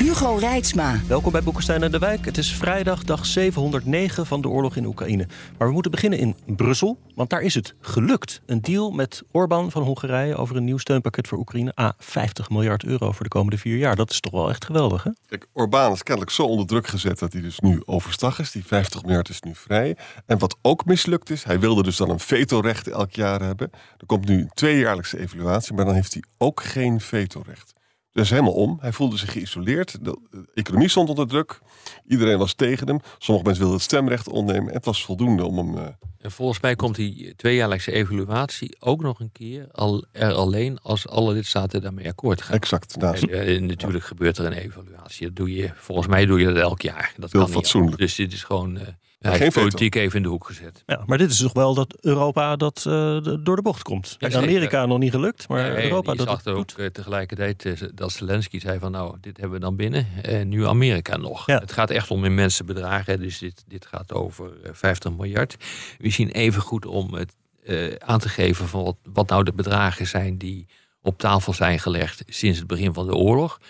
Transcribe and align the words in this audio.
Hugo 0.00 0.34
Reitsma. 0.34 1.00
Welkom 1.08 1.32
bij 1.32 1.42
Boekenstein 1.42 1.82
en 1.82 1.90
de 1.90 1.98
Wijk. 1.98 2.24
Het 2.24 2.38
is 2.38 2.54
vrijdag, 2.54 3.04
dag 3.04 3.26
709 3.26 4.26
van 4.26 4.40
de 4.40 4.48
oorlog 4.48 4.76
in 4.76 4.84
Oekraïne. 4.84 5.26
Maar 5.58 5.66
we 5.66 5.72
moeten 5.72 5.90
beginnen 5.90 6.18
in 6.18 6.36
Brussel, 6.46 6.98
want 7.14 7.30
daar 7.30 7.40
is 7.40 7.54
het 7.54 7.74
gelukt. 7.80 8.42
Een 8.46 8.60
deal 8.60 8.90
met 8.90 9.22
Orbán 9.30 9.70
van 9.70 9.82
Hongarije 9.82 10.36
over 10.36 10.56
een 10.56 10.64
nieuw 10.64 10.78
steunpakket 10.78 11.28
voor 11.28 11.38
Oekraïne. 11.38 11.72
A, 11.80 11.94
50 11.98 12.50
miljard 12.50 12.84
euro 12.84 13.12
voor 13.12 13.22
de 13.22 13.28
komende 13.28 13.58
vier 13.58 13.76
jaar. 13.76 13.96
Dat 13.96 14.10
is 14.10 14.20
toch 14.20 14.32
wel 14.32 14.48
echt 14.48 14.64
geweldig, 14.64 15.02
hè? 15.02 15.10
Kijk, 15.26 15.46
Orbán 15.52 15.92
is 15.92 16.02
kennelijk 16.02 16.34
zo 16.34 16.42
onder 16.42 16.66
druk 16.66 16.86
gezet 16.86 17.18
dat 17.18 17.32
hij 17.32 17.42
dus 17.42 17.58
nu 17.58 17.82
overstag 17.84 18.38
is. 18.38 18.50
Die 18.50 18.64
50 18.64 19.02
miljard 19.02 19.28
is 19.28 19.40
nu 19.40 19.54
vrij. 19.54 19.96
En 20.26 20.38
wat 20.38 20.56
ook 20.62 20.84
mislukt 20.84 21.30
is, 21.30 21.44
hij 21.44 21.60
wilde 21.60 21.82
dus 21.82 21.96
dan 21.96 22.10
een 22.10 22.20
vetorecht 22.20 22.88
elk 22.88 23.12
jaar 23.12 23.42
hebben. 23.42 23.70
Er 23.98 24.06
komt 24.06 24.28
nu 24.28 24.40
een 24.40 24.50
tweejaarlijkse 24.54 25.18
evaluatie, 25.18 25.74
maar 25.74 25.84
dan 25.84 25.94
heeft 25.94 26.12
hij 26.12 26.22
ook 26.38 26.62
geen 26.62 27.00
vetorecht. 27.00 27.78
Dus 28.12 28.30
helemaal 28.30 28.52
om. 28.52 28.78
Hij 28.80 28.92
voelde 28.92 29.16
zich 29.16 29.32
geïsoleerd. 29.32 30.04
De 30.04 30.18
economie 30.54 30.88
stond 30.88 31.08
onder 31.08 31.28
druk. 31.28 31.60
Iedereen 32.06 32.38
was 32.38 32.54
tegen 32.54 32.86
hem. 32.86 33.00
Sommige 33.18 33.46
mensen 33.46 33.62
wilden 33.62 33.80
het 33.80 33.82
stemrecht 33.82 34.28
ontnemen. 34.28 34.72
Het 34.72 34.84
was 34.84 35.04
voldoende 35.04 35.44
om 35.44 35.58
hem. 35.58 35.76
Uh... 35.76 35.86
En 36.18 36.30
volgens 36.30 36.60
mij 36.60 36.76
komt 36.76 36.94
die 36.94 37.34
tweejaarlijkse 37.36 37.92
evaluatie 37.92 38.76
ook 38.78 39.02
nog 39.02 39.20
een 39.20 39.32
keer 39.32 39.68
al, 39.72 40.04
er 40.12 40.32
alleen 40.32 40.78
als 40.78 41.08
alle 41.08 41.32
lidstaten 41.32 41.82
daarmee 41.82 42.08
akkoord 42.08 42.42
gaan. 42.42 42.56
Exact. 42.56 42.96
En, 42.96 43.30
uh, 43.30 43.60
natuurlijk 43.60 44.04
gebeurt 44.04 44.38
er 44.38 44.46
een 44.46 44.52
evaluatie. 44.52 45.26
Dat 45.26 45.36
doe 45.36 45.54
je, 45.54 45.70
volgens 45.74 46.08
mij 46.08 46.26
doe 46.26 46.40
je 46.40 46.46
dat 46.46 46.56
elk 46.56 46.82
jaar. 46.82 47.14
Dat 47.16 47.32
Heel 47.32 47.40
kan 47.40 47.50
fatsoenlijk. 47.50 47.98
Dus 47.98 48.14
dit 48.14 48.32
is 48.32 48.44
gewoon. 48.44 48.76
Uh, 48.76 48.82
Ja, 49.22 49.34
geen 49.36 49.52
politiek 49.52 49.94
even 49.94 50.16
in 50.16 50.22
de 50.22 50.28
hoek 50.28 50.46
gezet. 50.46 50.82
Ja, 50.86 51.02
maar 51.06 51.18
dit 51.18 51.30
is 51.30 51.38
toch 51.38 51.52
wel 51.52 51.74
dat 51.74 51.96
Europa 52.00 52.56
dat 52.56 52.76
eh, 52.86 53.18
door 53.40 53.56
de 53.56 53.62
bocht 53.62 53.82
komt. 53.82 54.16
In 54.18 54.30
zeker. 54.30 54.46
Amerika 54.48 54.86
nog 54.86 54.98
niet 54.98 55.10
gelukt, 55.10 55.48
maar 55.48 55.72
Nee, 55.72 55.84
Europa 55.84 56.14
dat 56.14 56.26
zag 56.26 56.36
het 56.36 56.48
ook 56.48 56.56
doet. 56.56 56.78
eh, 56.78 56.86
tegelijkertijd 56.86 57.64
eh, 57.64 57.88
dat 57.94 58.12
Zelensky 58.12 58.60
zei 58.60 58.78
van 58.78 58.90
nou, 58.92 59.16
dit 59.20 59.36
hebben 59.36 59.58
we 59.58 59.64
dan 59.64 59.76
binnen. 59.76 60.06
En 60.22 60.48
nu 60.48 60.66
Amerika 60.66 61.16
nog. 61.16 61.46
Ja. 61.46 61.58
Het 61.58 61.72
gaat 61.72 61.90
echt 61.90 62.10
om 62.10 62.24
immense 62.24 62.64
bedragen. 62.64 63.12
hè, 63.12 63.18
Dus 63.18 63.38
dit, 63.38 63.64
dit 63.68 63.86
gaat 63.86 64.12
over 64.12 64.52
eh, 64.62 64.70
50 64.72 65.12
miljard. 65.12 65.56
We 65.98 66.10
zien 66.10 66.28
even 66.30 66.62
goed 66.62 66.86
om 66.86 67.14
het 67.14 67.36
eh, 67.64 67.92
aan 67.98 68.18
te 68.18 68.28
geven 68.28 68.68
van 68.68 68.84
wat, 68.84 68.96
wat 69.12 69.28
nou 69.28 69.44
de 69.44 69.52
bedragen 69.52 70.06
zijn 70.06 70.38
die 70.38 70.66
op 71.02 71.18
tafel 71.18 71.52
zijn 71.52 71.78
gelegd 71.78 72.22
sinds 72.26 72.58
het 72.58 72.66
begin 72.66 72.92
van 72.94 73.06
de 73.06 73.14
oorlog. 73.14 73.60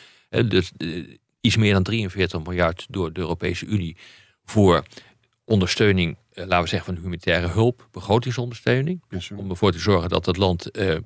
Dus 0.49 0.73
iets 1.41 1.57
meer 1.57 1.73
dan 1.73 1.83
43 1.83 2.43
miljard 2.43 2.87
door 2.91 3.13
de 3.13 3.21
Europese 3.21 3.67
Unie 3.67 3.97
voor 4.45 4.85
ondersteuning, 5.51 6.17
eh, 6.33 6.45
laten 6.47 6.63
we 6.63 6.69
zeggen, 6.69 6.95
van 6.95 7.03
humanitaire 7.03 7.49
hulp, 7.49 7.89
begrotingsondersteuning 7.93 9.03
om 9.37 9.51
ervoor 9.51 9.73
te 9.73 9.79
zorgen 9.79 10.09
dat 10.09 10.27
het 10.27 10.37
land 10.37 10.71
eh, 10.71 10.97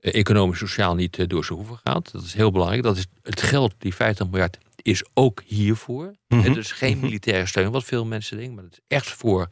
eh, 0.00 0.14
economisch 0.14 0.58
sociaal 0.58 0.94
niet 0.94 1.18
eh, 1.18 1.26
door 1.26 1.44
zijn 1.44 1.58
hoeven 1.58 1.80
gaat. 1.84 2.12
Dat 2.12 2.22
is 2.22 2.34
heel 2.34 2.50
belangrijk. 2.50 2.82
Dat 2.82 2.96
is 2.96 3.06
het 3.22 3.42
geld, 3.42 3.74
die 3.78 3.94
50 3.94 4.26
miljard, 4.28 4.58
is 4.82 5.04
ook 5.14 5.42
hiervoor. 5.46 6.14
Mhm. 6.28 6.40
Het 6.40 6.56
is 6.56 6.72
geen 6.72 7.00
militaire 7.00 7.46
steun, 7.46 7.70
wat 7.70 7.84
veel 7.84 8.04
mensen 8.04 8.36
denken, 8.36 8.54
maar 8.54 8.64
het 8.64 8.72
is 8.72 8.80
echt 8.86 9.08
voor 9.08 9.48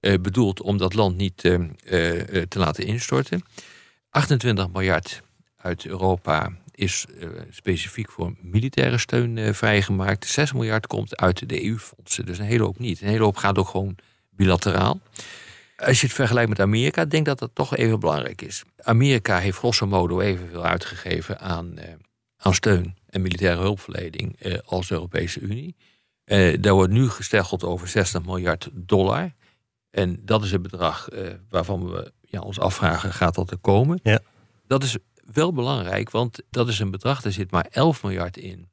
eh, 0.00 0.14
bedoeld 0.20 0.62
om 0.62 0.78
dat 0.78 0.94
land 0.94 1.16
niet 1.16 1.44
eh, 1.44 1.54
te 2.48 2.58
laten 2.58 2.86
instorten. 2.86 3.42
28 4.10 4.68
miljard 4.68 5.22
uit 5.56 5.86
Europa 5.86 6.52
is 6.78 7.06
eh, 7.20 7.28
specifiek 7.50 8.10
voor 8.10 8.34
militaire 8.40 8.98
steun 8.98 9.38
eh, 9.38 9.52
vrijgemaakt. 9.52 10.26
6 10.26 10.52
miljard 10.52 10.86
komt 10.86 11.16
uit 11.16 11.48
de 11.48 11.64
EU-fondsen, 11.64 12.26
dus 12.26 12.38
een 12.38 12.44
hele 12.44 12.62
hoop 12.62 12.78
niet. 12.78 13.00
Een 13.00 13.08
hele 13.08 13.24
hoop 13.24 13.36
gaat 13.36 13.58
ook 13.58 13.68
gewoon 13.68 13.96
bilateraal. 14.30 15.00
Als 15.76 16.00
je 16.00 16.06
het 16.06 16.14
vergelijkt 16.14 16.48
met 16.48 16.60
Amerika, 16.60 17.04
denk 17.04 17.26
dat 17.26 17.38
dat 17.38 17.50
toch 17.54 17.76
even 17.76 18.00
belangrijk 18.00 18.42
is. 18.42 18.62
Amerika 18.82 19.38
heeft 19.38 19.58
grosso 19.58 19.86
modo 19.86 20.20
evenveel 20.20 20.64
uitgegeven 20.64 21.40
aan, 21.40 21.78
eh, 21.78 21.92
aan 22.36 22.54
steun 22.54 22.96
en 23.06 23.22
militaire 23.22 23.60
hulpverlening 23.60 24.38
als 24.64 24.88
de 24.88 24.94
Europese 24.94 25.40
Unie. 25.40 25.76
Daar 26.60 26.72
wordt 26.72 26.92
nu 26.92 27.08
gesteggeld 27.08 27.64
over 27.64 27.88
60 27.88 28.24
miljard 28.24 28.68
dollar. 28.72 29.34
En 29.90 30.20
dat 30.24 30.44
is 30.44 30.52
het 30.52 30.62
bedrag 30.62 31.08
waarvan 31.48 31.90
we 31.90 32.12
ja, 32.20 32.40
ons 32.40 32.58
afvragen, 32.58 33.12
gaat 33.12 33.34
dat 33.34 33.50
er 33.50 33.58
komen? 33.58 34.00
Ja. 34.02 34.20
Dat 34.66 34.82
is 34.82 34.96
wel 35.32 35.52
belangrijk, 35.52 36.10
want 36.10 36.38
dat 36.50 36.68
is 36.68 36.78
een 36.78 36.90
bedrag, 36.90 37.24
er 37.24 37.32
zit 37.32 37.50
maar 37.50 37.66
11 37.70 38.02
miljard 38.02 38.36
in 38.36 38.68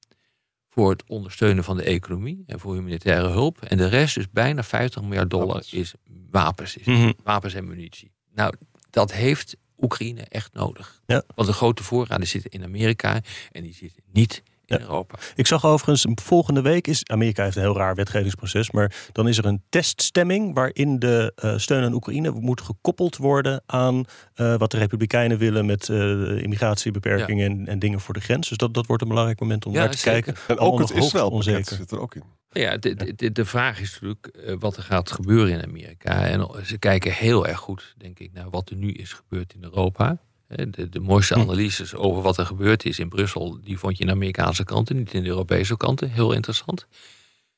voor 0.70 0.90
het 0.90 1.04
ondersteunen 1.08 1.64
van 1.64 1.78
de 1.78 1.84
economie 1.84 2.44
en 2.48 2.60
voor 2.60 2.74
humanitaire 2.74 3.28
hulp. 3.30 3.62
En 3.62 3.78
de 3.78 3.88
rest, 3.88 4.16
dus 4.16 4.30
bijna 4.32 4.64
50 4.64 5.02
miljard 5.02 5.30
dollar, 5.30 5.48
Wapens. 5.48 5.74
is 5.74 5.94
wapens. 6.32 6.78
Is 6.78 6.86
Mhm. 6.86 7.12
Wapens 7.24 7.54
en 7.54 7.68
munitie. 7.68 8.12
Nou, 8.34 8.54
dat 8.90 9.12
heeft 9.14 9.56
Oekraïne 9.78 10.22
echt 10.22 10.54
nodig. 10.54 11.02
Ja. 11.06 11.24
Want 11.36 11.48
de 11.48 11.54
grote 11.54 11.84
voorraden 11.84 12.28
zitten 12.28 12.52
in 12.52 12.64
Amerika 12.64 13.22
en 13.52 13.64
die 13.64 13.74
zitten 13.74 14.04
niet 14.12 14.44
in 14.66 14.78
Ja. 14.78 14.82
Europa. 14.82 15.16
Ik 15.36 15.48
zag 15.48 15.66
overigens, 15.66 16.06
volgende 16.24 16.62
week 16.62 16.88
is... 16.88 17.06
Amerika 17.06 17.44
heeft 17.44 17.56
een 17.56 17.62
heel 17.62 17.78
raar 17.78 17.96
wetgevingsproces... 17.96 18.72
maar 18.72 18.96
dan 19.12 19.28
is 19.28 19.38
er 19.38 19.46
een 19.46 19.64
teststemming... 19.70 20.54
waarin 20.54 21.00
de 21.00 21.32
eh, 21.36 21.58
steun 21.58 21.84
aan 21.84 21.94
Oekraïne 21.94 22.32
moet 22.32 22.62
gekoppeld 22.62 23.18
worden... 23.18 23.64
aan 23.66 24.06
eh, 24.34 24.56
wat 24.58 24.72
de 24.72 24.78
Republikeinen 24.78 25.38
willen 25.38 25.66
met 25.66 25.90
eh, 25.90 26.42
immigratiebeperkingen... 26.42 27.52
En, 27.52 27.68
en 27.68 27.80
dingen 27.80 28.00
voor 28.00 28.14
de 28.14 28.20
grens. 28.20 28.50
Dus 28.50 28.58
dat, 28.58 28.74
dat 28.74 28.86
wordt 28.86 29.02
een 29.02 29.08
belangrijk 29.08 29.40
moment 29.40 29.66
om 29.66 29.74
Ja, 29.74 29.80
naar 29.80 29.90
te 29.90 29.98
zeker. 29.98 30.24
kijken. 30.24 30.42
En 30.48 30.58
ook 30.58 30.80
het 30.80 30.90
Israëlpakket 30.92 31.32
onzeker. 31.32 31.76
zit 31.76 31.92
er 31.92 32.00
ook 32.00 32.16
in. 32.16 32.24
Ja, 32.50 32.78
de, 32.78 33.14
de- 33.16 33.32
de, 33.32 33.46
vraag 33.46 33.80
is 33.80 33.92
natuurlijk 33.92 34.58
wat 34.60 34.78
er 34.78 34.84
gaat 34.84 35.12
gebeuren 35.12 35.54
in 35.54 35.64
Amerika. 35.64 36.28
En 36.28 36.48
ze 36.66 36.78
kijken 36.78 37.12
heel 37.12 37.48
erg 37.48 37.60
goed, 37.60 37.94
denk 37.98 38.20
ik, 38.20 38.34
naar 38.34 38.50
wat 38.50 38.70
er 38.70 38.76
nu 38.76 38.92
is 38.92 39.14
gebeurd 39.14 39.54
in 39.54 39.64
Europa. 39.64 40.18
De, 40.48 40.90
de 40.90 41.00
mooiste 41.00 41.34
Hm. 41.34 41.40
analyses 41.40 41.94
over 41.96 42.22
wat 42.22 42.38
er 42.38 42.46
gebeurd 42.46 42.86
is 42.86 43.00
in 43.00 43.10
Brussel, 43.10 43.60
die 43.64 43.78
vond 43.78 43.94
je 43.98 44.02
in 44.02 44.08
de 44.08 44.14
Amerikaanse 44.16 44.64
kanten, 44.64 44.96
niet 44.98 45.14
in 45.14 45.24
de 45.24 45.30
Europese 45.30 45.78
kanten. 45.78 46.10
Heel 46.12 46.32
interessant. 46.32 46.88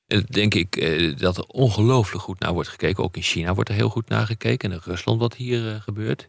En 0.07 0.25
denk 0.29 0.53
ik 0.53 0.75
eh, 0.75 1.17
dat 1.17 1.37
er 1.37 1.43
ongelooflijk 1.43 2.23
goed 2.23 2.39
naar 2.39 2.53
wordt 2.53 2.69
gekeken. 2.69 3.03
Ook 3.03 3.15
in 3.15 3.21
China 3.21 3.53
wordt 3.53 3.69
er 3.69 3.75
heel 3.75 3.89
goed 3.89 4.09
naar 4.09 4.25
gekeken. 4.25 4.69
En 4.71 4.75
in 4.75 4.81
Rusland 4.83 5.19
wat 5.19 5.35
hier 5.35 5.73
eh, 5.73 5.81
gebeurt. 5.81 6.27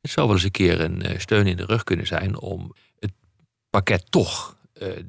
Het 0.00 0.10
zou 0.10 0.26
wel 0.26 0.34
eens 0.36 0.44
een 0.44 0.50
keer 0.50 0.80
een 0.80 1.02
eh, 1.02 1.18
steun 1.18 1.46
in 1.46 1.56
de 1.56 1.64
rug 1.64 1.84
kunnen 1.84 2.06
zijn 2.06 2.38
om 2.38 2.74
het 2.98 3.12
pakket 3.70 4.10
toch 4.10 4.54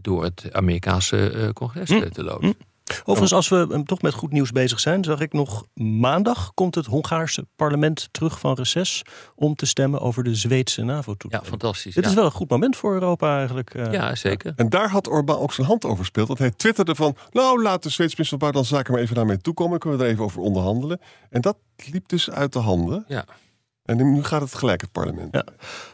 door 0.01 0.23
het 0.23 0.49
Amerikaanse 0.51 1.51
congres 1.53 1.89
Hm. 1.89 2.09
te 2.09 2.23
loodsen. 2.23 2.55
Overigens, 2.99 3.33
als 3.33 3.49
we 3.49 3.67
eh, 3.71 3.79
toch 3.79 4.01
met 4.01 4.13
goed 4.13 4.31
nieuws 4.31 4.51
bezig 4.51 4.79
zijn, 4.79 5.03
zag 5.03 5.19
ik 5.19 5.33
nog 5.33 5.65
maandag 5.73 6.53
komt 6.53 6.75
het 6.75 6.85
Hongaarse 6.85 7.47
parlement 7.55 8.07
terug 8.11 8.39
van 8.39 8.53
reces 8.55 9.01
om 9.35 9.55
te 9.55 9.65
stemmen 9.65 9.99
over 10.01 10.23
de 10.23 10.35
Zweedse 10.35 10.81
Ja, 10.81 10.87
NAVO-toetreding. 10.87 11.49
fantastisch. 11.49 11.93
Dit 11.95 12.03
ja. 12.03 12.09
is 12.09 12.15
wel 12.15 12.25
een 12.25 12.31
goed 12.31 12.49
moment 12.49 12.75
voor 12.75 12.93
Europa 12.93 13.37
eigenlijk. 13.37 13.73
eh. 13.73 13.91
Ja, 13.91 14.15
zeker. 14.15 14.53
En 14.55 14.69
daar 14.69 14.89
had 14.89 15.07
Orbán 15.07 15.37
ook 15.39 15.53
zijn 15.53 15.67
hand 15.67 15.85
over 15.85 15.97
gespeeld. 15.97 16.27
Want 16.27 16.39
hij 16.39 16.51
twitterde 16.51 16.95
van, 16.95 17.15
nou 17.31 17.61
laat 17.61 17.83
de 17.83 17.89
Zweedse 17.89 18.15
minister 18.17 18.27
van 18.27 18.37
Buitenlandse 18.37 18.75
Zaken 18.75 18.93
maar 18.93 19.01
even 19.01 19.15
naar 19.15 19.25
mij 19.25 19.37
toe 19.37 19.53
komen. 19.53 19.71
Dan 19.71 19.79
kunnen 19.79 19.99
we 19.99 20.05
er 20.05 20.11
even 20.11 20.23
over 20.23 20.41
onderhandelen. 20.41 20.99
En 21.29 21.41
dat 21.41 21.57
liep 21.91 22.07
dus 22.07 22.29
uit 22.29 22.53
de 22.53 22.59
handen. 22.59 23.05
Ja. 23.07 23.25
En 23.85 24.13
nu 24.13 24.23
gaat 24.23 24.41
het 24.41 24.53
gelijk 24.55 24.81
het 24.81 24.91
parlement. 24.91 25.33
Ja. 25.33 25.43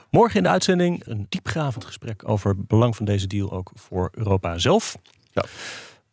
Morgen 0.10 0.38
in 0.38 0.44
de 0.44 0.50
uitzending 0.50 1.02
een 1.06 1.26
diepgravend 1.30 1.86
gesprek 1.86 2.30
over 2.30 2.50
het 2.50 2.68
belang 2.68 2.96
van 2.96 3.06
deze 3.06 3.28
deal 3.28 3.52
ook 3.52 3.72
voor 3.76 4.10
Europa 4.14 4.58
zelf. 4.58 4.96
Ja. 5.32 5.44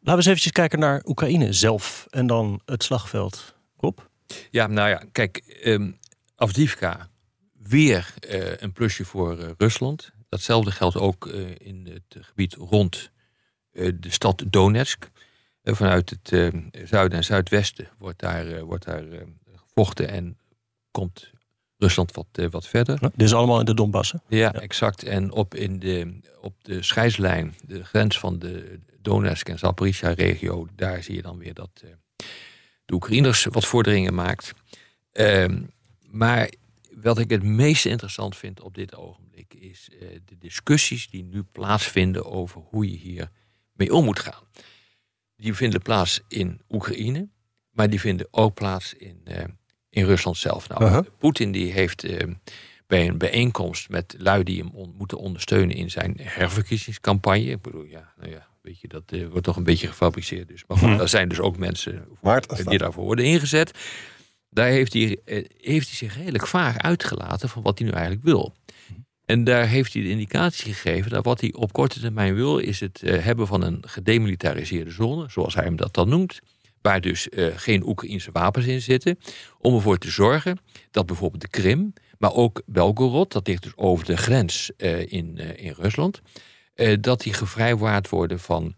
Laten 0.02 0.12
we 0.12 0.16
eens 0.16 0.26
eventjes 0.26 0.52
kijken 0.52 0.78
naar 0.78 1.02
Oekraïne 1.04 1.52
zelf 1.52 2.06
en 2.10 2.26
dan 2.26 2.60
het 2.64 2.82
slagveld. 2.82 3.54
Rob? 3.76 3.98
Ja, 4.50 4.66
nou 4.66 4.88
ja, 4.88 5.02
kijk, 5.12 5.36
ehm 5.36 5.90
Avdivka, 6.36 7.08
weer 7.52 8.14
eh, 8.20 8.56
een 8.56 8.72
plusje 8.72 9.04
voor 9.04 9.38
eh, 9.38 9.48
Rusland. 9.58 10.10
Datzelfde 10.28 10.70
geldt 10.70 10.96
ook 10.96 11.26
eh, 11.26 11.50
in 11.58 11.88
het 11.92 12.26
gebied 12.26 12.54
rond 12.54 13.10
de 13.72 13.96
stad 14.00 14.44
Donetsk. 14.46 15.10
Vanuit 15.64 16.10
het 16.10 16.32
eh, 16.32 16.48
zuiden 16.84 17.18
en 17.18 17.24
zuidwesten 17.24 17.88
wordt 17.98 18.18
daar, 18.18 18.64
wordt 18.64 18.84
daar 18.84 19.04
gevochten 19.54 20.08
en 20.08 20.38
komt 20.90 21.30
Rusland 21.78 22.12
wat, 22.12 22.26
wat 22.50 22.66
verder. 22.66 22.98
Ja, 23.00 23.10
dit 23.14 23.26
is 23.26 23.34
allemaal 23.34 23.58
in 23.58 23.64
de 23.64 23.74
Donbass. 23.74 24.12
hè? 24.12 24.18
Ja, 24.36 24.52
exact. 24.52 25.02
En 25.02 25.32
op, 25.32 25.54
in 25.54 25.78
de, 25.78 26.20
op 26.40 26.54
de 26.62 26.82
scheidslijn, 26.82 27.54
de 27.66 27.84
grens 27.84 28.18
van 28.18 28.38
de 28.38 28.80
Donetsk 29.02 29.48
en 29.48 29.58
Zaporizhia-regio, 29.58 30.66
daar 30.74 31.02
zie 31.02 31.14
je 31.14 31.22
dan 31.22 31.38
weer 31.38 31.54
dat 31.54 31.70
eh, 31.84 31.90
de 32.84 32.94
Oekraïners 32.94 33.44
wat 33.44 33.66
vorderingen 33.66 34.14
maakt. 34.14 34.52
Ehm, 35.12 35.62
maar 36.10 36.50
wat 36.94 37.18
ik 37.18 37.30
het 37.30 37.42
meest 37.42 37.86
interessant 37.86 38.36
vind 38.36 38.60
op 38.60 38.74
dit 38.74 38.94
ogenblik 38.94 39.54
is 39.54 39.88
eh, 40.00 40.08
de 40.24 40.38
discussies 40.38 41.10
die 41.10 41.24
nu 41.24 41.42
plaatsvinden 41.42 42.24
over 42.24 42.60
hoe 42.60 42.90
je 42.90 42.96
hier 42.96 43.30
mee 43.72 43.94
om 43.94 44.04
moet 44.04 44.18
gaan. 44.18 44.42
Die 45.36 45.54
vinden 45.54 45.82
plaats 45.82 46.20
in 46.28 46.60
Oekraïne, 46.68 47.28
maar 47.70 47.90
die 47.90 48.00
vinden 48.00 48.28
ook 48.30 48.54
plaats 48.54 48.94
in, 48.94 49.20
uh, 49.24 49.44
in 49.90 50.04
Rusland 50.04 50.36
zelf. 50.36 50.68
Nou. 50.68 51.04
Poetin 51.18 51.52
die 51.52 51.72
heeft 51.72 52.04
uh, 52.04 52.34
bij 52.86 53.08
een 53.08 53.18
bijeenkomst 53.18 53.88
met 53.88 54.14
lui 54.18 54.42
die 54.42 54.58
hem 54.58 54.70
on 54.70 54.94
moeten 54.98 55.18
ondersteunen 55.18 55.76
in 55.76 55.90
zijn 55.90 56.16
herverkiezingscampagne. 56.20 57.44
Ik 57.44 57.62
bedoel, 57.62 57.84
ja, 57.84 58.12
nou 58.16 58.30
ja, 58.30 58.49
weet 58.62 58.80
je, 58.80 58.88
dat 58.88 59.02
uh, 59.12 59.28
wordt 59.28 59.44
toch 59.44 59.56
een 59.56 59.64
beetje 59.64 59.86
gefabriceerd. 59.86 60.48
Dus. 60.48 60.64
Maar 60.66 60.76
goed, 60.78 60.88
Mhm. 60.88 61.00
er 61.00 61.08
zijn 61.08 61.28
dus 61.28 61.40
ook 61.40 61.58
mensen 61.58 62.04
die 62.68 62.78
daarvoor 62.78 63.04
worden 63.04 63.24
ingezet. 63.24 63.78
Daar 64.50 64.68
heeft 64.68 64.92
hij, 64.92 65.18
eh, 65.24 65.44
heeft 65.56 65.86
hij 65.88 65.96
zich 65.96 66.16
redelijk 66.16 66.46
vaag 66.46 66.78
uitgelaten 66.78 67.48
van 67.48 67.62
wat 67.62 67.78
hij 67.78 67.86
nu 67.86 67.92
eigenlijk 67.92 68.24
wil. 68.24 68.54
En 69.24 69.44
daar 69.44 69.66
heeft 69.66 69.92
hij 69.92 70.02
de 70.02 70.08
indicatie 70.08 70.74
gegeven 70.74 71.10
dat 71.10 71.24
wat 71.24 71.40
hij 71.40 71.52
op 71.52 71.72
korte 71.72 72.00
termijn 72.00 72.34
wil, 72.34 72.58
is 72.58 72.80
het 72.80 73.02
eh, 73.02 73.24
hebben 73.24 73.46
van 73.46 73.62
een 73.62 73.82
gedemilitariseerde 73.86 74.90
zone, 74.90 75.28
zoals 75.30 75.54
hij 75.54 75.64
hem 75.64 75.76
dat 75.76 75.94
dan 75.94 76.08
noemt. 76.08 76.40
Waar 76.82 77.00
dus 77.00 77.28
eh, 77.28 77.46
geen 77.56 77.86
Oekraïnse 77.86 78.30
wapens 78.32 78.66
in 78.66 78.80
zitten. 78.80 79.18
Om 79.58 79.74
ervoor 79.74 79.98
te 79.98 80.10
zorgen 80.10 80.58
dat 80.90 81.06
bijvoorbeeld 81.06 81.42
de 81.42 81.48
Krim, 81.48 81.92
maar 82.18 82.32
ook 82.34 82.62
Belgorod, 82.66 83.32
dat 83.32 83.46
ligt 83.46 83.62
dus 83.62 83.76
over 83.76 84.04
de 84.04 84.16
grens 84.16 84.70
eh, 84.76 85.12
in, 85.12 85.38
eh, 85.38 85.64
in 85.66 85.74
Rusland, 85.78 86.20
eh, 86.80 86.96
dat 87.00 87.20
die 87.20 87.32
gevrijwaard 87.32 88.08
worden 88.08 88.40
van 88.40 88.74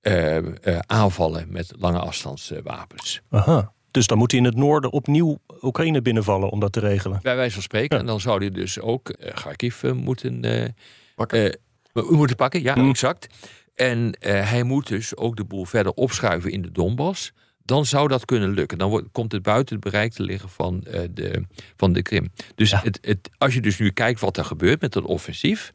eh, 0.00 0.36
eh, 0.36 0.78
aanvallen 0.86 1.46
met 1.52 1.72
lange 1.78 1.98
afstandswapens. 1.98 3.20
Aha. 3.30 3.72
Dus 3.90 4.06
dan 4.06 4.18
moet 4.18 4.30
hij 4.30 4.40
in 4.40 4.46
het 4.46 4.56
noorden 4.56 4.92
opnieuw 4.92 5.38
Oekraïne 5.62 6.02
binnenvallen 6.02 6.50
om 6.50 6.60
dat 6.60 6.72
te 6.72 6.80
regelen. 6.80 7.18
Bij 7.22 7.36
wijze 7.36 7.54
van 7.54 7.62
spreken. 7.62 7.94
Ja. 7.96 8.02
En 8.02 8.08
dan 8.08 8.20
zou 8.20 8.38
hij 8.38 8.50
dus 8.50 8.80
ook 8.80 9.14
Kharkiv 9.34 9.82
moeten, 9.82 10.42
eh, 10.44 10.68
Pakken. 11.14 11.58
moeten 11.92 12.36
pakken. 12.36 12.62
Ja, 12.62 12.74
Mm. 12.76 12.88
exact. 12.88 13.26
En 13.74 14.12
eh, 14.12 14.50
hij 14.50 14.62
moet 14.62 14.86
dus 14.86 15.16
ook 15.16 15.36
de 15.36 15.44
boel 15.44 15.64
verder 15.64 15.92
opschuiven 15.92 16.50
in 16.50 16.62
de 16.62 16.72
Donbass. 16.72 17.32
Dan 17.64 17.86
zou 17.86 18.08
dat 18.08 18.24
kunnen 18.24 18.50
lukken. 18.50 18.78
Dan 18.78 18.90
wordt, 18.90 19.08
komt 19.12 19.32
het 19.32 19.42
buiten 19.42 19.74
het 19.74 19.84
bereik 19.84 20.12
te 20.12 20.22
liggen 20.22 20.48
van, 20.48 20.82
eh, 20.82 21.00
de, 21.10 21.44
van 21.76 21.92
de 21.92 22.02
Krim. 22.02 22.32
Dus 22.54 22.70
Ja. 22.70 22.80
het, 22.84 22.98
het, 23.02 23.30
als 23.38 23.54
je 23.54 23.60
dus 23.60 23.78
nu 23.78 23.90
kijkt 23.90 24.20
wat 24.20 24.36
er 24.36 24.44
gebeurt 24.44 24.80
met 24.80 24.92
dat 24.92 25.04
offensief. 25.04 25.72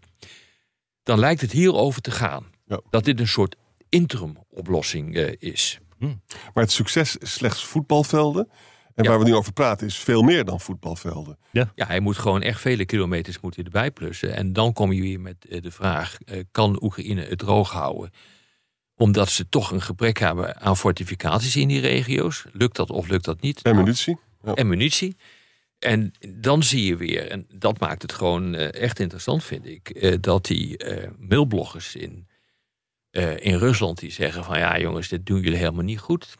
Dan 1.05 1.19
lijkt 1.19 1.41
het 1.41 1.51
hierover 1.51 2.01
te 2.01 2.11
gaan. 2.11 2.45
Ja. 2.65 2.81
Dat 2.89 3.03
dit 3.05 3.19
een 3.19 3.27
soort 3.27 3.55
interim 3.89 4.37
oplossing 4.49 5.15
eh, 5.15 5.33
is. 5.39 5.79
Maar 6.53 6.63
het 6.63 6.71
succes 6.71 7.17
is 7.17 7.33
slechts 7.33 7.65
voetbalvelden. 7.65 8.49
En 8.95 9.03
Ja. 9.03 9.09
waar 9.09 9.19
we 9.19 9.25
nu 9.25 9.35
over 9.35 9.53
praten 9.53 9.87
is 9.87 9.97
veel 9.97 10.21
meer 10.21 10.45
dan 10.45 10.59
voetbalvelden. 10.59 11.37
Ja, 11.51 11.69
hij 11.75 11.99
moet 11.99 12.17
gewoon 12.17 12.41
echt 12.41 12.61
vele 12.61 12.85
kilometers 12.85 13.39
moet 13.39 13.55
hij 13.55 13.63
erbij 13.65 13.91
plussen. 13.91 14.35
En 14.35 14.53
dan 14.53 14.73
kom 14.73 14.91
je 14.91 15.01
weer 15.01 15.19
met 15.19 15.45
eh, 15.49 15.61
de 15.61 15.71
vraag: 15.71 16.17
eh, 16.25 16.39
kan 16.51 16.83
Oekraïne 16.83 17.21
het 17.25 17.37
droog 17.39 17.71
houden? 17.71 18.11
Omdat 18.95 19.29
ze 19.29 19.49
toch 19.49 19.71
een 19.71 19.81
gebrek 19.81 20.19
hebben 20.19 20.61
aan 20.61 20.77
fortificaties 20.77 21.55
in 21.55 21.67
die 21.67 21.81
regio's. 21.81 22.45
Lukt 22.51 22.75
dat 22.75 22.89
of 22.89 23.07
lukt 23.07 23.25
dat 23.25 23.41
niet? 23.41 23.61
En 23.61 23.75
munitie. 23.75 24.17
Ja. 24.43 24.53
en 24.53 24.67
munitie. 24.67 25.17
En 25.85 26.11
dan 26.37 26.63
zie 26.63 26.85
je 26.85 26.95
weer, 26.95 27.27
en 27.31 27.45
dat 27.53 27.79
maakt 27.79 28.01
het 28.01 28.13
gewoon 28.13 28.55
eh, 28.55 28.81
echt 28.81 28.99
interessant, 28.99 29.43
vind 29.43 29.65
ik, 29.67 29.89
eh, 29.89 30.15
dat 30.21 30.45
die 30.45 30.77
eh, 30.77 31.09
mailbloggers 31.19 31.95
in, 31.95 32.27
in 33.37 33.57
Rusland 33.57 33.99
die 33.99 34.11
zeggen 34.11 34.43
van 34.43 34.59
ja 34.59 34.79
jongens, 34.79 35.07
dit 35.07 35.25
doen 35.25 35.41
jullie 35.41 35.57
helemaal 35.57 35.83
niet 35.83 35.99
goed. 35.99 36.35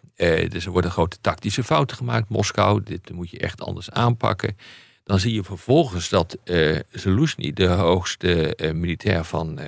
Dus 0.50 0.66
er 0.66 0.72
worden 0.72 0.92
grote 0.92 1.18
tactische 1.22 1.64
fouten 1.64 1.98
gemaakt, 1.98 2.30
Moskou, 2.30 2.84
dit 2.84 3.12
moet 3.12 3.30
je 3.30 3.40
echt 3.40 3.62
anders 3.62 3.90
aanpakken. 3.92 4.58
Dan 5.04 5.20
zie 5.20 5.34
je 5.34 5.44
vervolgens 5.44 6.10
dat 6.10 6.38
eh 6.44 6.80
Zelensky, 6.92 7.54
de 7.54 7.68
hoogste 7.68 8.58
militair 8.74 9.24
van, 9.24 9.60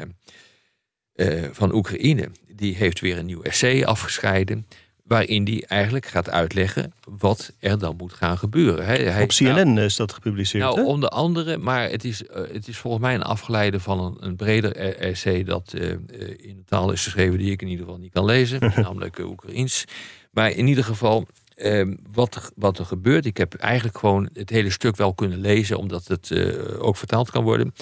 van 1.52 1.74
Oekraïne, 1.74 2.32
die 2.48 2.76
heeft 2.76 3.00
weer 3.00 3.18
een 3.18 3.26
nieuw 3.26 3.42
essay 3.42 3.84
afgescheiden. 3.84 4.68
Waarin 5.08 5.44
die 5.44 5.66
eigenlijk 5.66 6.06
gaat 6.06 6.30
uitleggen 6.30 6.94
wat 7.20 7.52
er 7.60 7.80
dan 7.80 7.96
moet 7.96 8.14
gaan 8.14 8.38
gebeuren. 8.38 8.86
Hij, 8.86 8.98
hij- 9.04 9.24
Op 9.24 9.30
CNN 9.30 9.78
is 9.78 9.96
dat 9.96 10.14
gepubliceerd. 10.14 10.64
nou, 10.64 10.80
hè? 10.80 10.86
onder 10.86 11.10
andere, 11.10 11.58
maar 11.58 11.90
het 11.90 12.04
is, 12.04 12.26
eh, 12.26 12.42
het 12.54 12.68
is 12.68 12.78
volgens 12.78 13.04
mij 13.04 13.16
een 13.16 13.24
afgeleide 13.24 13.80
van 13.80 14.00
een, 14.00 14.16
een 14.20 14.36
breder 14.36 14.82
e- 14.82 14.90
essay 14.90 15.44
dat 15.44 15.74
eh, 15.74 15.90
eh, 15.92 15.98
in 16.38 16.50
een 16.58 16.64
taal 16.66 16.92
is 16.92 17.04
geschreven 17.04 17.38
die 17.38 17.52
ik 17.52 17.62
in 17.62 17.68
ieder 17.68 17.86
geval 17.86 18.00
niet 18.00 18.12
kan 18.14 18.26
lezen, 18.26 18.60
namelijk 18.76 19.20
Oekraïens. 19.20 19.86
Maar 20.32 20.52
in 20.52 20.68
ieder 20.68 20.84
geval, 20.84 21.26
eh, 21.56 21.88
wat, 22.12 22.36
er- 22.36 22.50
wat 22.56 22.80
er 22.80 22.86
gebeurt, 22.86 23.26
ik 23.26 23.38
heb 23.38 23.54
eigenlijk 23.54 23.98
gewoon 23.98 24.30
het 24.34 24.50
hele 24.50 24.70
stuk 24.72 24.96
wel 24.96 25.14
kunnen 25.14 25.40
lezen, 25.40 25.78
omdat 25.78 26.08
het 26.08 26.32
ook 26.80 26.98
vertaald 26.98 27.32
kan 27.32 27.44
worden. 27.44 27.74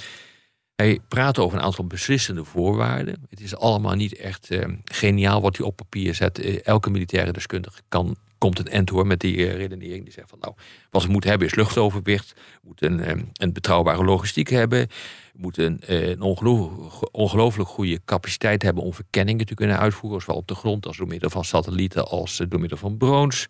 Hij 0.76 1.00
praat 1.08 1.40
over 1.40 1.58
een 1.58 1.64
aantal 1.64 1.88
beslissende 1.88 2.44
voorwaarden. 2.46 3.26
Het 3.30 3.42
is 3.42 3.56
allemaal 3.56 3.96
niet 3.96 4.16
echt 4.16 4.50
eh, 4.52 4.68
geniaal 4.84 5.42
wat 5.42 5.58
hij 5.58 5.66
op 5.66 5.76
papier 5.76 6.16
zet. 6.16 6.40
Eh, 6.40 6.66
elke 6.66 6.90
militaire 6.90 7.32
deskundige 7.32 7.82
kan, 7.88 8.18
komt 8.38 8.60
een 8.60 8.68
end 8.68 8.90
hoor 8.90 9.08
met 9.08 9.20
die 9.20 9.36
eh, 9.48 9.56
redenering. 9.56 10.04
Die 10.04 10.14
zegt 10.14 10.30
van 10.30 10.40
nou, 10.42 10.54
wat 10.90 11.04
we 11.04 11.12
moeten 11.12 11.30
hebben 11.30 11.48
is 11.48 11.56
luchtoverwicht. 11.56 12.34
We 12.34 12.68
moeten 12.68 13.00
eh, 13.00 13.22
een 13.34 13.54
betrouwbare 13.54 14.04
logistiek 14.04 14.50
hebben. 14.50 14.88
We 15.34 15.40
moeten 15.42 15.80
eh, 15.80 16.10
een 16.10 16.22
ongeloo- 16.22 16.92
ongelooflijk 17.12 17.70
goede 17.70 18.00
capaciteit 18.06 18.62
hebben 18.62 18.84
om 18.84 18.94
verkenningen 18.94 19.46
te 19.46 19.54
kunnen 19.54 19.80
uitvoeren. 19.80 20.22
Zowel 20.22 20.38
op 20.38 20.48
de 20.48 20.56
grond 20.56 20.86
als 20.86 20.98
door 20.98 21.08
middel 21.08 21.30
van 21.30 21.46
satellieten 21.46 22.08
als 22.08 22.42
door 22.50 22.60
middel 22.60 22.78
van 22.78 22.98
drones. 22.98 23.48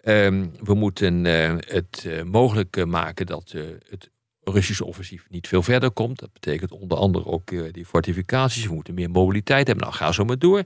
Ehm, 0.00 0.46
we 0.62 0.74
moeten 0.74 1.24
het 1.24 2.08
mogelijk 2.24 2.86
maken 2.86 3.26
dat 3.26 3.54
het 3.88 4.10
Russische 4.50 4.84
offensief 4.84 5.26
niet 5.30 5.48
veel 5.48 5.62
verder 5.62 5.90
komt. 5.90 6.18
Dat 6.18 6.32
betekent 6.32 6.70
onder 6.72 6.98
andere 6.98 7.26
ook 7.26 7.50
eh, 7.50 7.62
die 7.72 7.84
fortificaties. 7.86 8.66
We 8.66 8.74
moeten 8.74 8.94
meer 8.94 9.10
mobiliteit 9.10 9.66
hebben. 9.66 9.84
Nou, 9.84 9.96
ga 9.96 10.12
zo 10.12 10.24
maar 10.24 10.38
door. 10.38 10.62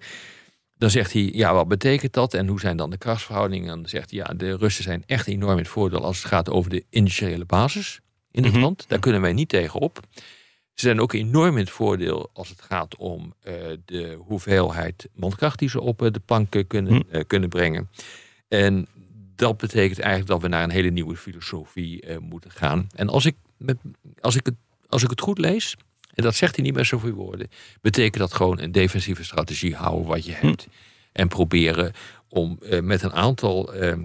Dan 0.76 0.90
zegt 0.90 1.12
hij, 1.12 1.30
ja, 1.32 1.54
wat 1.54 1.68
betekent 1.68 2.12
dat? 2.12 2.34
En 2.34 2.46
hoe 2.46 2.60
zijn 2.60 2.76
dan 2.76 2.90
de 2.90 2.98
krachtsverhoudingen? 2.98 3.70
En 3.70 3.76
dan 3.76 3.88
zegt 3.88 4.10
hij, 4.10 4.18
ja, 4.18 4.34
de 4.34 4.56
Russen 4.56 4.84
zijn 4.84 5.02
echt 5.06 5.26
enorm 5.26 5.52
in 5.52 5.58
het 5.58 5.68
voordeel 5.68 6.04
als 6.04 6.18
het 6.18 6.26
gaat 6.26 6.50
over 6.50 6.70
de 6.70 6.84
industriële 6.90 7.44
basis 7.44 8.00
in 8.30 8.42
het 8.44 8.52
Mhm. 8.52 8.60
land. 8.62 8.84
Daar 8.88 8.98
kunnen 8.98 9.20
wij 9.20 9.32
niet 9.32 9.48
tegenop. 9.48 10.00
Ze 10.74 10.86
zijn 10.86 11.00
ook 11.00 11.12
enorm 11.12 11.52
in 11.56 11.62
het 11.64 11.70
voordeel 11.70 12.30
als 12.32 12.48
het 12.48 12.62
gaat 12.62 12.96
om 12.96 13.34
eh, 13.42 13.54
de 13.84 14.18
hoeveelheid 14.26 15.08
mankracht 15.14 15.58
die 15.58 15.68
ze 15.68 15.80
op 15.80 16.02
eh, 16.02 16.10
de 16.10 16.20
plank 16.20 16.54
eh, 16.54 16.64
kunnen, 16.66 16.92
Hm. 16.92 17.02
eh, 17.10 17.20
kunnen 17.26 17.48
brengen. 17.48 17.90
En 18.48 18.86
dat 19.36 19.56
betekent 19.56 19.98
eigenlijk 19.98 20.30
dat 20.30 20.40
we 20.42 20.48
naar 20.48 20.62
een 20.62 20.70
hele 20.70 20.90
nieuwe 20.90 21.16
filosofie 21.16 22.18
moeten 22.18 22.50
gaan. 22.50 22.86
En 22.94 23.08
als 23.08 23.24
ik, 23.24 23.36
met, 23.60 23.76
als, 24.20 24.36
ik 24.36 24.46
het, 24.46 24.54
als 24.88 25.02
ik 25.02 25.10
het 25.10 25.20
goed 25.20 25.38
lees, 25.38 25.76
en 26.14 26.22
dat 26.22 26.34
zegt 26.34 26.56
hij 26.56 26.64
niet 26.64 26.74
met 26.74 26.86
zoveel 26.86 27.12
woorden, 27.12 27.48
betekent 27.80 28.18
dat 28.18 28.32
gewoon 28.32 28.60
een 28.60 28.72
defensieve 28.72 29.24
strategie 29.24 29.74
houden 29.74 30.06
wat 30.06 30.24
je 30.24 30.32
hebt. 30.32 30.66
En 31.12 31.28
proberen 31.28 31.92
om 32.28 32.58
eh, 32.62 32.80
met 32.80 33.02
een 33.02 33.12
aantal 33.12 33.74
eh, 33.74 33.96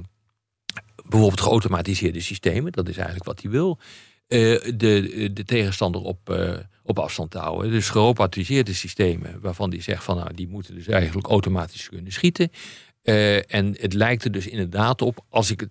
bijvoorbeeld 1.09 1.41
geautomatiseerde 1.41 2.21
systemen, 2.21 2.71
dat 2.71 2.89
is 2.89 2.95
eigenlijk 2.95 3.25
wat 3.25 3.41
hij 3.41 3.51
wil, 3.51 3.79
eh, 4.27 4.39
de, 4.75 5.29
de 5.33 5.43
tegenstander 5.45 6.01
op, 6.01 6.29
eh, 6.29 6.57
op 6.83 6.99
afstand 6.99 7.31
te 7.31 7.37
houden. 7.37 7.71
Dus 7.71 7.89
geautomatiseerde 7.89 8.73
systemen 8.73 9.39
waarvan 9.41 9.69
hij 9.69 9.81
zegt 9.81 10.03
van 10.03 10.17
nou, 10.17 10.33
die 10.33 10.47
moeten 10.47 10.75
dus 10.75 10.87
eigenlijk 10.87 11.27
automatisch 11.27 11.89
kunnen 11.89 12.11
schieten. 12.11 12.49
En 13.47 13.75
het 13.79 13.93
lijkt 13.93 14.23
er 14.23 14.31
dus 14.31 14.47
inderdaad 14.47 15.01
op, 15.01 15.25
als 15.29 15.51
ik 15.51 15.59
het 15.59 15.69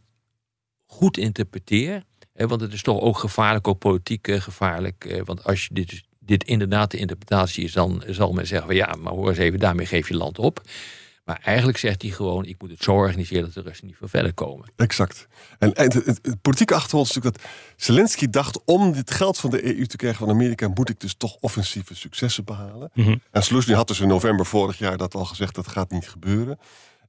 goed 0.86 1.16
interpreteer, 1.16 2.02
want 2.34 2.60
het 2.60 2.72
is 2.72 2.82
toch 2.82 3.00
ook 3.00 3.18
gevaarlijk, 3.18 3.68
ook 3.68 3.78
politiek 3.78 4.28
eh, 4.28 4.40
gevaarlijk. 4.40 5.04
eh, 5.04 5.20
want 5.24 5.44
als 5.44 5.64
je 5.64 5.74
dit, 5.74 6.02
dit 6.20 6.44
inderdaad 6.44 6.90
de 6.90 6.96
interpretatie 6.96 7.64
is, 7.64 7.72
dan 7.72 8.02
zal 8.08 8.32
men 8.32 8.46
zeggen 8.46 8.66
van 8.66 8.76
ja, 8.76 8.94
maar 9.00 9.12
hoor 9.12 9.28
eens 9.28 9.38
even, 9.38 9.58
daarmee 9.58 9.86
geef 9.86 10.08
je 10.08 10.16
land 10.16 10.38
op. 10.38 10.60
Maar 11.24 11.40
eigenlijk 11.44 11.78
zegt 11.78 12.02
hij 12.02 12.10
gewoon, 12.10 12.44
ik 12.44 12.60
moet 12.60 12.70
het 12.70 12.82
zo 12.82 12.92
organiseren 12.92 13.44
dat 13.44 13.54
de 13.54 13.60
Russen 13.60 13.86
niet 13.86 13.96
veel 13.96 14.08
verder 14.08 14.34
komen. 14.34 14.68
Exact. 14.76 15.26
En, 15.58 15.74
en 15.74 15.84
het, 15.84 15.94
het- 15.94 16.18
het 16.22 16.40
politieke 16.42 16.74
achtergrond 16.74 17.08
is 17.08 17.14
natuurlijk 17.14 17.42
dat 17.42 17.50
Zelensky 17.76 18.30
dacht... 18.30 18.60
om 18.64 18.92
dit 18.92 19.10
geld 19.10 19.38
van 19.38 19.50
de 19.50 19.76
EU 19.76 19.86
te 19.86 19.96
krijgen 19.96 20.18
van 20.18 20.34
Amerika... 20.34 20.68
moet 20.68 20.88
ik 20.88 21.00
dus 21.00 21.14
toch 21.14 21.36
offensieve 21.40 21.94
successen 21.94 22.44
behalen. 22.44 22.90
Mhm. 22.94 23.16
En 23.30 23.42
Zelensky 23.42 23.72
had 23.72 23.88
dus 23.88 24.00
in 24.00 24.08
november 24.08 24.46
vorig 24.46 24.78
jaar 24.78 24.96
dat 24.96 25.14
al 25.14 25.24
gezegd... 25.24 25.54
dat 25.54 25.68
gaat 25.68 25.90
niet 25.90 26.08
gebeuren. 26.08 26.58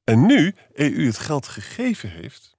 En 0.04 0.26
nu 0.26 0.56
EU 0.74 1.06
het 1.06 1.18
geld 1.18 1.48
gegeven 1.48 2.10
heeft... 2.10 2.55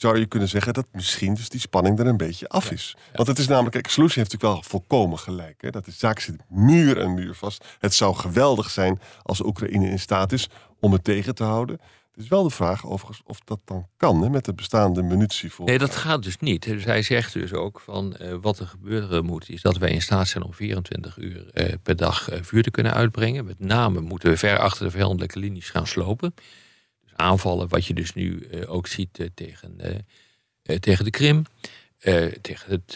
zou 0.00 0.18
je 0.18 0.26
kunnen 0.26 0.48
zeggen 0.48 0.72
dat 0.72 0.86
misschien 0.92 1.34
dus 1.34 1.48
die 1.48 1.60
spanning 1.60 1.98
er 1.98 2.06
een 2.06 2.16
beetje 2.16 2.48
af 2.48 2.70
is. 2.70 2.96
Want 3.12 3.28
het 3.28 3.38
is 3.38 3.46
namelijk... 3.46 3.72
Kijk, 3.72 3.86
heeft 3.86 4.16
natuurlijk 4.16 4.42
wel 4.42 4.62
volkomen 4.62 5.18
gelijk. 5.18 5.62
Hè? 5.62 5.70
Dat 5.70 5.84
de 5.84 5.90
zaak 5.90 6.20
zit 6.20 6.36
muur 6.48 6.98
en 6.98 7.14
muur 7.14 7.34
vast. 7.34 7.64
Het 7.78 7.94
zou 7.94 8.14
geweldig 8.14 8.70
zijn 8.70 9.00
als 9.22 9.44
Oekraïne 9.44 9.88
in 9.88 9.98
staat 9.98 10.32
is... 10.32 10.48
om 10.80 10.92
het 10.92 11.04
tegen 11.04 11.34
te 11.34 11.44
houden. 11.44 11.80
Het 12.12 12.22
is 12.22 12.28
wel 12.28 12.42
de 12.42 12.50
vraag 12.50 12.86
overigens 12.86 13.22
of 13.24 13.40
dat 13.40 13.60
dan 13.64 13.86
kan... 13.96 14.22
Hè, 14.22 14.30
met 14.30 14.44
de 14.44 14.54
bestaande 14.54 15.02
munitie 15.02 15.52
voor. 15.52 15.66
Nee, 15.66 15.78
dat 15.78 15.96
gaat 15.96 16.22
dus 16.22 16.38
niet. 16.38 16.62
Dus 16.62 16.84
hij 16.84 17.02
zegt 17.02 17.32
dus 17.32 17.52
ook 17.52 17.80
van 17.80 18.16
eh, 18.16 18.34
wat 18.40 18.58
er 18.58 18.66
gebeuren 18.66 19.24
moet, 19.24 19.48
is 19.48 19.62
dat 19.62 19.76
wij 19.76 19.90
in 19.90 20.02
staat 20.02 20.28
zijn 20.28 20.44
om 20.44 20.54
24 20.54 21.16
uur 21.16 21.50
eh, 21.50 21.74
per 21.82 21.96
dag 21.96 22.28
eh, 22.28 22.38
vuur 22.42 22.62
te 22.62 22.70
kunnen 22.70 22.94
uitbrengen. 22.94 23.44
Met 23.44 23.58
name 23.58 24.00
moeten 24.00 24.30
we 24.30 24.36
ver 24.36 24.58
achter 24.58 24.84
de 24.84 24.90
vijandelijke 24.90 25.38
linies 25.38 25.70
gaan 25.70 25.86
slopen. 25.86 26.34
Aanvallen, 27.20 27.68
wat 27.68 27.86
je 27.86 27.94
dus 27.94 28.14
nu 28.14 28.40
eh, 28.40 28.72
ook 28.72 28.86
ziet 28.86 29.18
eh, 29.18 29.26
tegen, 29.34 30.02
eh, 30.62 30.76
tegen 30.76 31.04
de 31.04 31.10
Krim. 31.10 31.44
tegen, 32.40 32.70
het, 32.70 32.92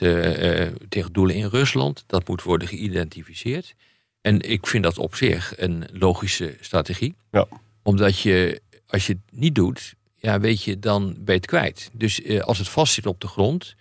tegen 0.89 1.13
doelen 1.13 1.35
in 1.35 1.47
Rusland. 1.47 2.05
Dat 2.07 2.29
moet 2.29 2.43
worden 2.43 2.69
geïdentificeerd. 2.69 3.75
En 4.21 4.41
ik 4.51 4.67
vind 4.67 4.83
dat 4.85 4.99
op 4.99 5.15
zich 5.15 5.59
een 5.59 5.85
logische 5.93 6.57
strategie. 6.61 7.15
Ja. 7.31 7.47
Omdat 7.83 8.19
je, 8.19 8.61
als 8.87 9.07
je 9.07 9.13
het 9.13 9.41
niet 9.41 9.55
doet, 9.55 9.95
ja, 10.17 10.41
weet 10.41 10.63
je, 10.63 10.79
dan 10.79 11.05
ben 11.05 11.35
je 11.35 11.41
het 11.41 11.47
kwijt. 11.47 11.91
Dus 11.93 12.41
als 12.41 12.59
het 12.59 12.69
vastzit 12.69 13.07
op 13.07 13.21
de 13.21 13.27
grond, 13.27 13.75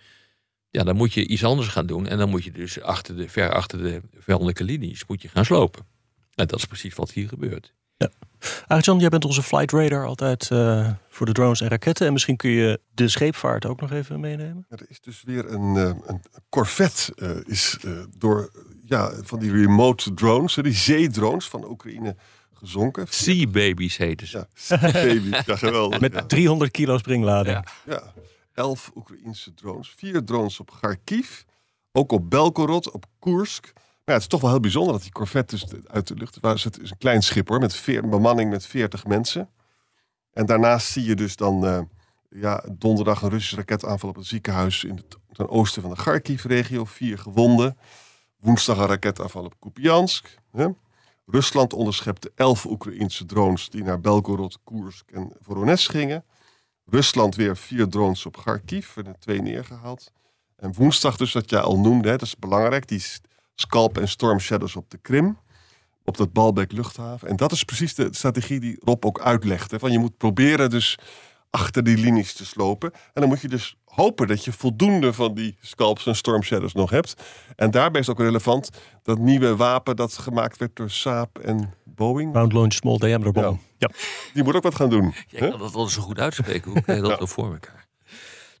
ja, 0.70 0.82
dan 0.82 0.96
moet 0.96 1.12
je 1.12 1.26
iets 1.26 1.44
anders 1.44 1.68
gaan 1.68 1.86
doen. 1.86 2.06
En 2.06 2.18
dan 2.18 2.28
moet 2.28 2.44
je 2.44 2.52
dus 2.52 2.80
achter 2.80 3.16
de, 3.16 3.28
ver 3.28 3.52
achter 3.52 3.82
de 3.82 4.00
vijandelijke 4.18 4.64
linies 4.64 5.06
moet 5.06 5.22
je 5.22 5.28
gaan 5.28 5.44
slopen. 5.44 5.86
En 6.34 6.46
dat 6.46 6.58
is 6.58 6.64
precies 6.64 6.94
wat 6.94 7.12
hier 7.12 7.28
gebeurt. 7.28 7.72
Arjan, 8.66 8.98
jij 8.98 9.08
bent 9.08 9.24
onze 9.24 9.42
flight 9.42 9.72
radar 9.72 10.06
altijd 10.06 10.50
eh, 10.50 10.90
voor 11.08 11.26
de 11.26 11.32
drones 11.32 11.60
en 11.60 11.68
raketten. 11.68 12.06
En 12.06 12.12
misschien 12.12 12.36
kun 12.36 12.50
je 12.50 12.80
de 12.94 13.08
scheepvaart 13.08 13.66
ook 13.66 13.80
nog 13.80 13.92
even 13.92 14.20
meenemen. 14.20 14.66
Er 14.68 14.84
is 14.88 15.00
dus 15.00 15.22
weer 15.22 15.52
een, 15.52 15.76
eh, 15.76 15.82
een 16.06 16.22
Corvette 16.48 17.12
eh, 17.16 17.30
is 17.44 17.76
eh, 17.84 17.92
door 18.18 18.50
ja, 18.84 19.12
van 19.22 19.38
die 19.38 19.52
remote 19.52 20.14
drones, 20.14 20.54
die 20.54 20.72
zeedrones 20.72 21.48
van 21.48 21.64
Oekraïne 21.64 22.16
gezonken. 22.52 23.06
Sea 23.08 23.46
babies 23.46 23.96
heten 23.96 24.26
ze. 24.26 24.46
Ja, 24.68 24.78
baby. 24.92 25.28
Ja, 25.46 25.56
geweldig. 25.56 26.00
Met 26.00 26.12
ja. 26.12 26.26
300 26.26 26.70
kilo 26.70 26.98
springlading. 26.98 27.70
Ja. 27.84 27.92
Ja, 27.94 28.12
elf 28.54 28.90
Oekraïnse 28.94 29.54
drones. 29.54 29.92
Vier 29.96 30.24
drones 30.24 30.60
op 30.60 30.70
Kharkiv. 30.80 31.42
Ook 31.92 32.12
op 32.12 32.30
Belgorod, 32.30 32.90
op 32.90 33.04
Koersk. 33.18 33.72
Ja, 34.04 34.12
het 34.12 34.22
is 34.22 34.28
toch 34.28 34.40
wel 34.40 34.50
heel 34.50 34.60
bijzonder 34.60 34.92
dat 34.92 35.02
die 35.02 35.12
Corvette 35.12 35.54
dus 35.56 35.66
uit 35.86 36.08
de 36.08 36.14
lucht... 36.14 36.38
Het 36.40 36.80
is 36.80 36.90
een 36.90 36.98
klein 36.98 37.22
schip 37.22 37.48
hoor, 37.48 37.60
met 37.60 37.74
veer, 37.74 38.08
bemanning 38.08 38.50
met 38.50 38.66
40 38.66 39.06
mensen. 39.06 39.50
En 40.32 40.46
daarnaast 40.46 40.86
zie 40.86 41.04
je 41.04 41.14
dus 41.14 41.36
dan 41.36 41.66
eh, 41.66 41.80
ja, 42.28 42.64
donderdag 42.72 43.22
een 43.22 43.30
Russische 43.30 43.56
raketaanval 43.56 44.08
op 44.08 44.16
een 44.16 44.24
ziekenhuis... 44.24 44.84
in 44.84 44.96
het 44.96 45.16
ten 45.32 45.48
oosten 45.48 45.82
van 45.82 45.90
de 45.90 45.96
Kharkiv-regio. 45.96 46.84
Vier 46.84 47.18
gewonden. 47.18 47.78
Woensdag 48.36 48.78
een 48.78 48.86
raketaanval 48.86 49.44
op 49.44 49.54
Kupiansk. 49.60 50.38
Hè. 50.52 50.68
Rusland 51.26 51.72
onderschepte 51.72 52.32
elf 52.34 52.66
Oekraïnse 52.66 53.24
drones... 53.24 53.70
die 53.70 53.82
naar 53.82 54.00
Belgorod, 54.00 54.58
Koersk 54.64 55.10
en 55.10 55.32
Voronezh 55.40 55.90
gingen. 55.90 56.24
Rusland 56.84 57.34
weer 57.34 57.56
vier 57.56 57.88
drones 57.88 58.26
op 58.26 58.36
Kharkiv. 58.36 58.96
Er 58.96 59.18
twee 59.18 59.42
neergehaald. 59.42 60.12
En 60.56 60.74
woensdag 60.74 61.16
dus, 61.16 61.32
wat 61.32 61.50
jij 61.50 61.60
al 61.60 61.78
noemde, 61.78 62.10
dat 62.10 62.22
is 62.22 62.36
belangrijk, 62.36 62.88
die 62.88 63.02
Scalp 63.54 63.98
en 63.98 64.08
Storm 64.08 64.40
Shadows 64.40 64.76
op 64.76 64.90
de 64.90 64.98
Krim. 64.98 65.38
Op 66.04 66.16
dat 66.16 66.32
Balbek 66.32 66.72
luchthaven. 66.72 67.28
En 67.28 67.36
dat 67.36 67.52
is 67.52 67.64
precies 67.64 67.94
de 67.94 68.08
strategie 68.10 68.60
die 68.60 68.76
Rob 68.84 69.04
ook 69.04 69.20
uitlegt. 69.20 69.70
Hè, 69.70 69.78
van 69.78 69.92
je 69.92 69.98
moet 69.98 70.16
proberen 70.16 70.70
dus 70.70 70.98
achter 71.50 71.84
die 71.84 71.96
linies 71.96 72.32
te 72.32 72.44
slopen. 72.44 72.92
En 72.92 73.20
dan 73.20 73.28
moet 73.28 73.40
je 73.40 73.48
dus 73.48 73.76
hopen 73.84 74.26
dat 74.26 74.44
je 74.44 74.52
voldoende 74.52 75.12
van 75.12 75.34
die 75.34 75.56
Scalps 75.60 76.06
en 76.06 76.16
Storm 76.16 76.42
Shadows 76.42 76.72
nog 76.72 76.90
hebt. 76.90 77.14
En 77.56 77.70
daarbij 77.70 78.00
is 78.00 78.08
ook 78.08 78.18
relevant 78.18 78.70
dat 79.02 79.18
nieuwe 79.18 79.56
wapen 79.56 79.96
dat 79.96 80.18
gemaakt 80.18 80.58
werd 80.58 80.76
door 80.76 80.90
Saab 80.90 81.38
en 81.38 81.74
Boeing. 81.84 82.34
Round 82.34 82.52
launch 82.52 82.72
small 82.72 82.98
diameter 82.98 83.32
bomb. 83.32 83.60
Ja. 83.78 83.90
Die 84.32 84.42
moet 84.42 84.54
ook 84.54 84.62
wat 84.62 84.74
gaan 84.74 84.90
doen. 84.90 85.14
Jij 85.26 85.50
kan 85.50 85.58
dat 85.58 85.72
wel 85.72 85.88
zo 85.88 86.02
goed 86.02 86.18
uitspreken. 86.18 86.70
Hoe 86.70 86.82
krijg 86.82 87.00
je 87.00 87.08
dat 87.08 87.18
wel 87.18 87.26
voor 87.26 87.52
elkaar? 87.52 87.83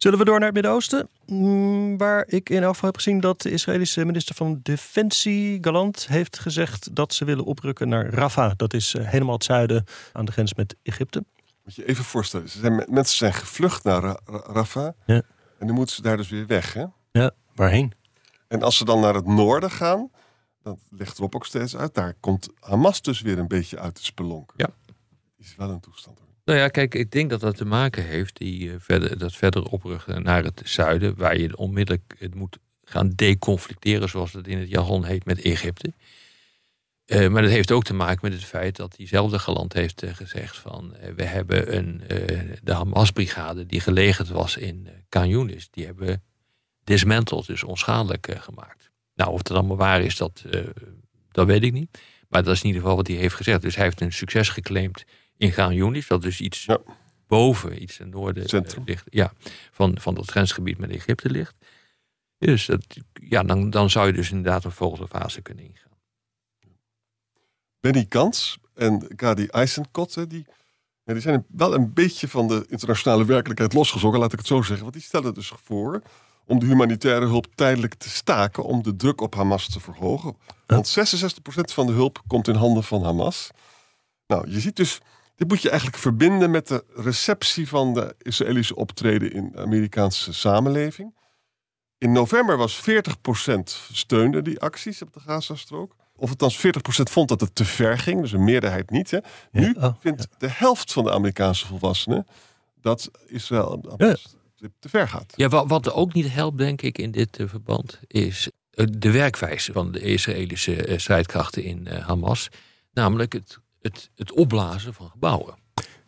Zullen 0.04 0.18
we 0.18 0.24
door 0.24 0.38
naar 0.38 0.44
het 0.44 0.54
Midden-Oosten? 0.54 1.08
Mm, 1.26 1.96
waar 1.96 2.24
ik 2.28 2.50
in 2.50 2.64
afval 2.64 2.88
heb 2.88 2.96
gezien 2.96 3.20
dat 3.20 3.42
de 3.42 3.50
Israëlische 3.50 4.04
minister 4.04 4.34
van 4.34 4.60
Defensie, 4.62 5.58
Galant, 5.60 6.06
heeft 6.06 6.38
gezegd 6.38 6.94
dat 6.94 7.14
ze 7.14 7.24
willen 7.24 7.44
oprukken 7.44 7.88
naar 7.88 8.06
Rafah. 8.06 8.52
Dat 8.56 8.74
is 8.74 8.94
eh, 8.94 9.08
helemaal 9.08 9.34
het 9.34 9.44
zuiden 9.44 9.84
aan 10.12 10.24
de 10.24 10.32
grens 10.32 10.54
met 10.54 10.76
Egypte. 10.82 11.24
Moet 11.64 11.74
je 11.74 11.84
even 11.84 12.04
voorstellen. 12.04 12.48
Ze 12.48 12.58
zijn, 12.58 12.86
mensen 12.88 13.16
zijn 13.16 13.32
gevlucht 13.32 13.84
naar 13.84 14.02
Ra- 14.02 14.20
Ra- 14.24 14.42
Rafah. 14.46 14.88
Ja. 15.06 15.22
En 15.58 15.66
dan 15.66 15.74
moeten 15.74 15.94
ze 15.94 16.02
daar 16.02 16.16
dus 16.16 16.28
weer 16.28 16.46
weg. 16.46 16.72
Hè? 16.72 16.84
Ja, 17.12 17.30
waarheen? 17.54 17.92
En 18.48 18.62
als 18.62 18.76
ze 18.76 18.84
dan 18.84 19.00
naar 19.00 19.14
het 19.14 19.26
noorden 19.26 19.70
gaan, 19.70 20.10
dat 20.62 20.78
legt 20.90 21.18
Rob 21.18 21.34
ook 21.34 21.46
steeds 21.46 21.76
uit, 21.76 21.94
daar 21.94 22.14
komt 22.20 22.48
Hamas 22.60 23.02
dus 23.02 23.20
weer 23.20 23.38
een 23.38 23.48
beetje 23.48 23.78
uit 23.78 23.96
de 23.96 24.04
spelonken. 24.04 24.54
Ja. 24.56 24.92
Is 25.36 25.56
wel 25.56 25.70
een 25.70 25.80
toestand. 25.80 26.23
Nou 26.44 26.58
ja, 26.58 26.68
kijk, 26.68 26.94
ik 26.94 27.10
denk 27.10 27.30
dat 27.30 27.40
dat 27.40 27.56
te 27.56 27.64
maken 27.64 28.04
heeft, 28.04 28.36
die, 28.36 28.70
eh, 28.70 28.76
verder, 28.78 29.18
dat 29.18 29.34
verder 29.34 29.64
oprukken 29.64 30.22
naar 30.22 30.44
het 30.44 30.60
zuiden, 30.64 31.16
waar 31.16 31.38
je 31.38 31.56
onmiddellijk 31.56 32.14
het 32.18 32.34
moet 32.34 32.58
gaan 32.84 33.10
deconflicteren, 33.10 34.08
zoals 34.08 34.32
het 34.32 34.46
in 34.46 34.58
het 34.58 34.68
jargon 34.68 35.04
heet, 35.04 35.24
met 35.24 35.40
Egypte. 35.40 35.92
Eh, 37.04 37.28
maar 37.28 37.42
dat 37.42 37.50
heeft 37.50 37.72
ook 37.72 37.84
te 37.84 37.94
maken 37.94 38.18
met 38.22 38.32
het 38.32 38.44
feit 38.44 38.76
dat 38.76 38.96
diezelfde 38.96 39.38
geland 39.38 39.72
heeft 39.72 40.02
eh, 40.02 40.14
gezegd 40.14 40.56
van 40.56 40.94
we 41.16 41.24
hebben 41.24 41.76
een, 41.76 42.02
de 42.62 42.72
Hamas-brigade 42.72 43.66
die 43.66 43.80
gelegerd 43.80 44.28
was 44.28 44.56
in 44.56 44.88
uh, 45.10 45.54
die 45.70 45.84
hebben 45.84 46.06
we 46.06 46.20
dismanteld, 46.84 47.46
dus 47.46 47.62
onschadelijk 47.62 48.36
gemaakt. 48.38 48.90
Nou, 49.14 49.30
of 49.30 49.42
dat 49.42 49.56
allemaal 49.56 49.76
waar 49.76 50.02
is, 50.02 50.16
dat, 50.16 50.44
dat 51.30 51.46
weet 51.46 51.62
ik 51.62 51.72
niet. 51.72 51.98
Maar 52.28 52.42
dat 52.42 52.54
is 52.54 52.60
in 52.60 52.66
ieder 52.66 52.82
geval 52.82 52.96
wat 52.96 53.06
hij 53.06 53.16
heeft 53.16 53.34
gezegd. 53.34 53.62
Dus 53.62 53.74
hij 53.74 53.84
heeft 53.84 54.00
een 54.00 54.12
succes 54.12 54.48
geclaimd 54.48 55.04
in 55.36 55.52
Gaan 55.52 55.74
Yunis, 55.74 56.06
dat 56.06 56.22
dus 56.22 56.40
iets 56.40 56.64
Ja. 56.64 56.78
boven, 57.26 57.82
iets 57.82 57.96
ten 57.96 58.08
noorden 58.08 58.42
eh, 58.42 58.48
Centrum. 58.48 58.82
ligt, 58.84 59.06
ja, 59.10 59.32
van, 59.70 60.00
van 60.00 60.14
dat 60.14 60.30
grensgebied 60.30 60.78
met 60.78 60.90
Egypte 60.90 61.30
ligt. 61.30 61.54
Dus 62.38 62.66
dat, 62.66 62.84
ja, 63.12 63.42
dan, 63.42 63.70
dan 63.70 63.90
zou 63.90 64.06
je 64.06 64.12
dus 64.12 64.30
inderdaad 64.30 64.64
een 64.64 64.72
volgende 64.72 65.08
fase 65.08 65.40
kunnen 65.42 65.64
ingaan. 65.64 65.92
Benny 67.80 68.04
Kans 68.04 68.58
en 68.74 69.12
Gadi 69.16 69.46
Eisenkot, 69.46 70.30
die, 70.30 70.46
ja, 71.02 71.12
die 71.12 71.22
zijn 71.22 71.44
wel 71.48 71.74
een 71.74 71.92
beetje 71.92 72.28
van 72.28 72.48
de 72.48 72.64
internationale 72.68 73.24
werkelijkheid 73.24 73.72
losgezogen, 73.72 74.18
laat 74.18 74.32
ik 74.32 74.38
het 74.38 74.46
zo 74.46 74.62
zeggen. 74.62 74.80
Want 74.80 74.92
die 74.92 75.02
stellen 75.02 75.34
dus 75.34 75.52
voor 75.64 76.02
om 76.46 76.58
de 76.58 76.66
humanitaire 76.66 77.26
hulp 77.26 77.46
tijdelijk 77.54 77.94
te 77.94 78.08
staken 78.08 78.64
om 78.64 78.82
de 78.82 78.96
druk 78.96 79.20
op 79.20 79.34
Hamas 79.34 79.68
te 79.68 79.80
verhogen. 79.80 80.36
Want 80.66 80.96
66% 80.98 81.72
van 81.72 81.86
de 81.86 81.92
hulp 81.92 82.22
komt 82.26 82.48
in 82.48 82.54
handen 82.54 82.84
van 82.84 83.02
Hamas. 83.04 83.50
Nou, 84.26 84.50
je 84.50 84.60
ziet 84.60 84.76
dus, 84.76 85.00
dit 85.34 85.48
moet 85.48 85.62
je 85.62 85.68
eigenlijk 85.68 85.98
verbinden 85.98 86.50
met 86.50 86.68
de 86.68 86.84
receptie 86.94 87.68
van 87.68 87.94
de 87.94 88.14
Israëlische 88.18 88.76
optreden 88.76 89.32
in 89.32 89.50
de 89.52 89.58
Amerikaanse 89.58 90.32
samenleving. 90.32 91.14
In 91.98 92.12
november 92.12 92.56
was 92.56 92.80
40% 92.80 92.82
steunde 93.92 94.42
die 94.42 94.60
acties 94.60 95.02
op 95.02 95.12
de 95.12 95.20
Gazastrook. 95.20 95.96
Of 96.16 96.30
althans 96.30 96.66
40% 96.66 96.70
vond 97.02 97.28
dat 97.28 97.40
het 97.40 97.54
te 97.54 97.64
ver 97.64 97.98
ging, 97.98 98.20
dus 98.20 98.32
een 98.32 98.44
meerderheid 98.44 98.90
niet. 98.90 99.10
Hè. 99.10 99.18
Nu 99.50 99.74
oh, 99.78 99.94
vindt 100.00 100.28
de 100.38 100.48
helft 100.48 100.92
van 100.92 101.04
de 101.04 101.12
Amerikaanse 101.12 101.66
volwassenen 101.66 102.26
dat 102.80 103.10
Israël 103.26 103.96
te 104.78 104.88
ver 104.88 105.08
gaat. 105.08 105.32
Ja, 105.36 105.48
wat, 105.48 105.68
wat 105.68 105.92
ook 105.92 106.12
niet 106.12 106.32
helpt, 106.32 106.58
denk 106.58 106.82
ik, 106.82 106.98
in 106.98 107.10
dit 107.10 107.38
eh, 107.38 107.48
verband, 107.48 108.00
is 108.06 108.48
eh, 108.74 108.86
de 108.98 109.10
werkwijze 109.10 109.72
van 109.72 109.92
de 109.92 110.00
Israëlische 110.00 110.84
eh, 110.84 110.98
strijdkrachten 110.98 111.62
in 111.62 111.86
eh, 111.86 112.06
Hamas. 112.06 112.48
Namelijk 112.92 113.32
het, 113.32 113.58
het, 113.84 114.10
het 114.16 114.32
opblazen 114.32 114.94
van 114.94 115.08
gebouwen. 115.10 115.54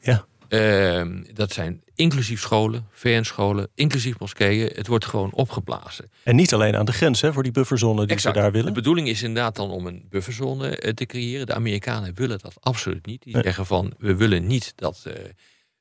Ja. 0.01 0.27
Ehm, 0.49 1.25
dat 1.35 1.53
zijn 1.53 1.83
inclusief 1.95 2.41
scholen, 2.41 2.87
VN-scholen, 2.91 3.69
inclusief 3.75 4.19
moskeeën. 4.19 4.71
Het 4.75 4.87
wordt 4.87 5.05
gewoon 5.05 5.33
opgeblazen. 5.33 6.11
En 6.23 6.37
niet 6.37 6.55
alleen 6.55 6.77
aan 6.77 6.85
de 6.85 6.93
grens 6.93 7.21
hè, 7.21 7.33
voor 7.33 7.43
die 7.43 7.53
bufferzone 7.53 8.01
die 8.07 8.15
Exact. 8.17 8.35
ze 8.37 8.41
daar 8.43 8.53
willen. 8.53 8.67
De 8.67 8.73
bedoeling 8.81 9.09
is 9.09 9.23
inderdaad 9.23 9.57
dan 9.57 9.71
om 9.71 9.87
een 9.87 10.07
bufferzone 10.11 10.69
eh, 10.77 10.93
te 10.93 11.07
creëren. 11.07 11.47
De 11.47 11.55
Amerikanen 11.55 12.15
willen 12.15 12.39
dat 12.39 12.55
absoluut 12.61 13.07
niet. 13.07 13.23
Die 13.23 13.35
Nee. 13.35 13.43
zeggen 13.43 13.67
van, 13.67 13.93
we 13.99 14.15
willen 14.17 14.47
niet 14.47 14.73
dat 14.77 15.07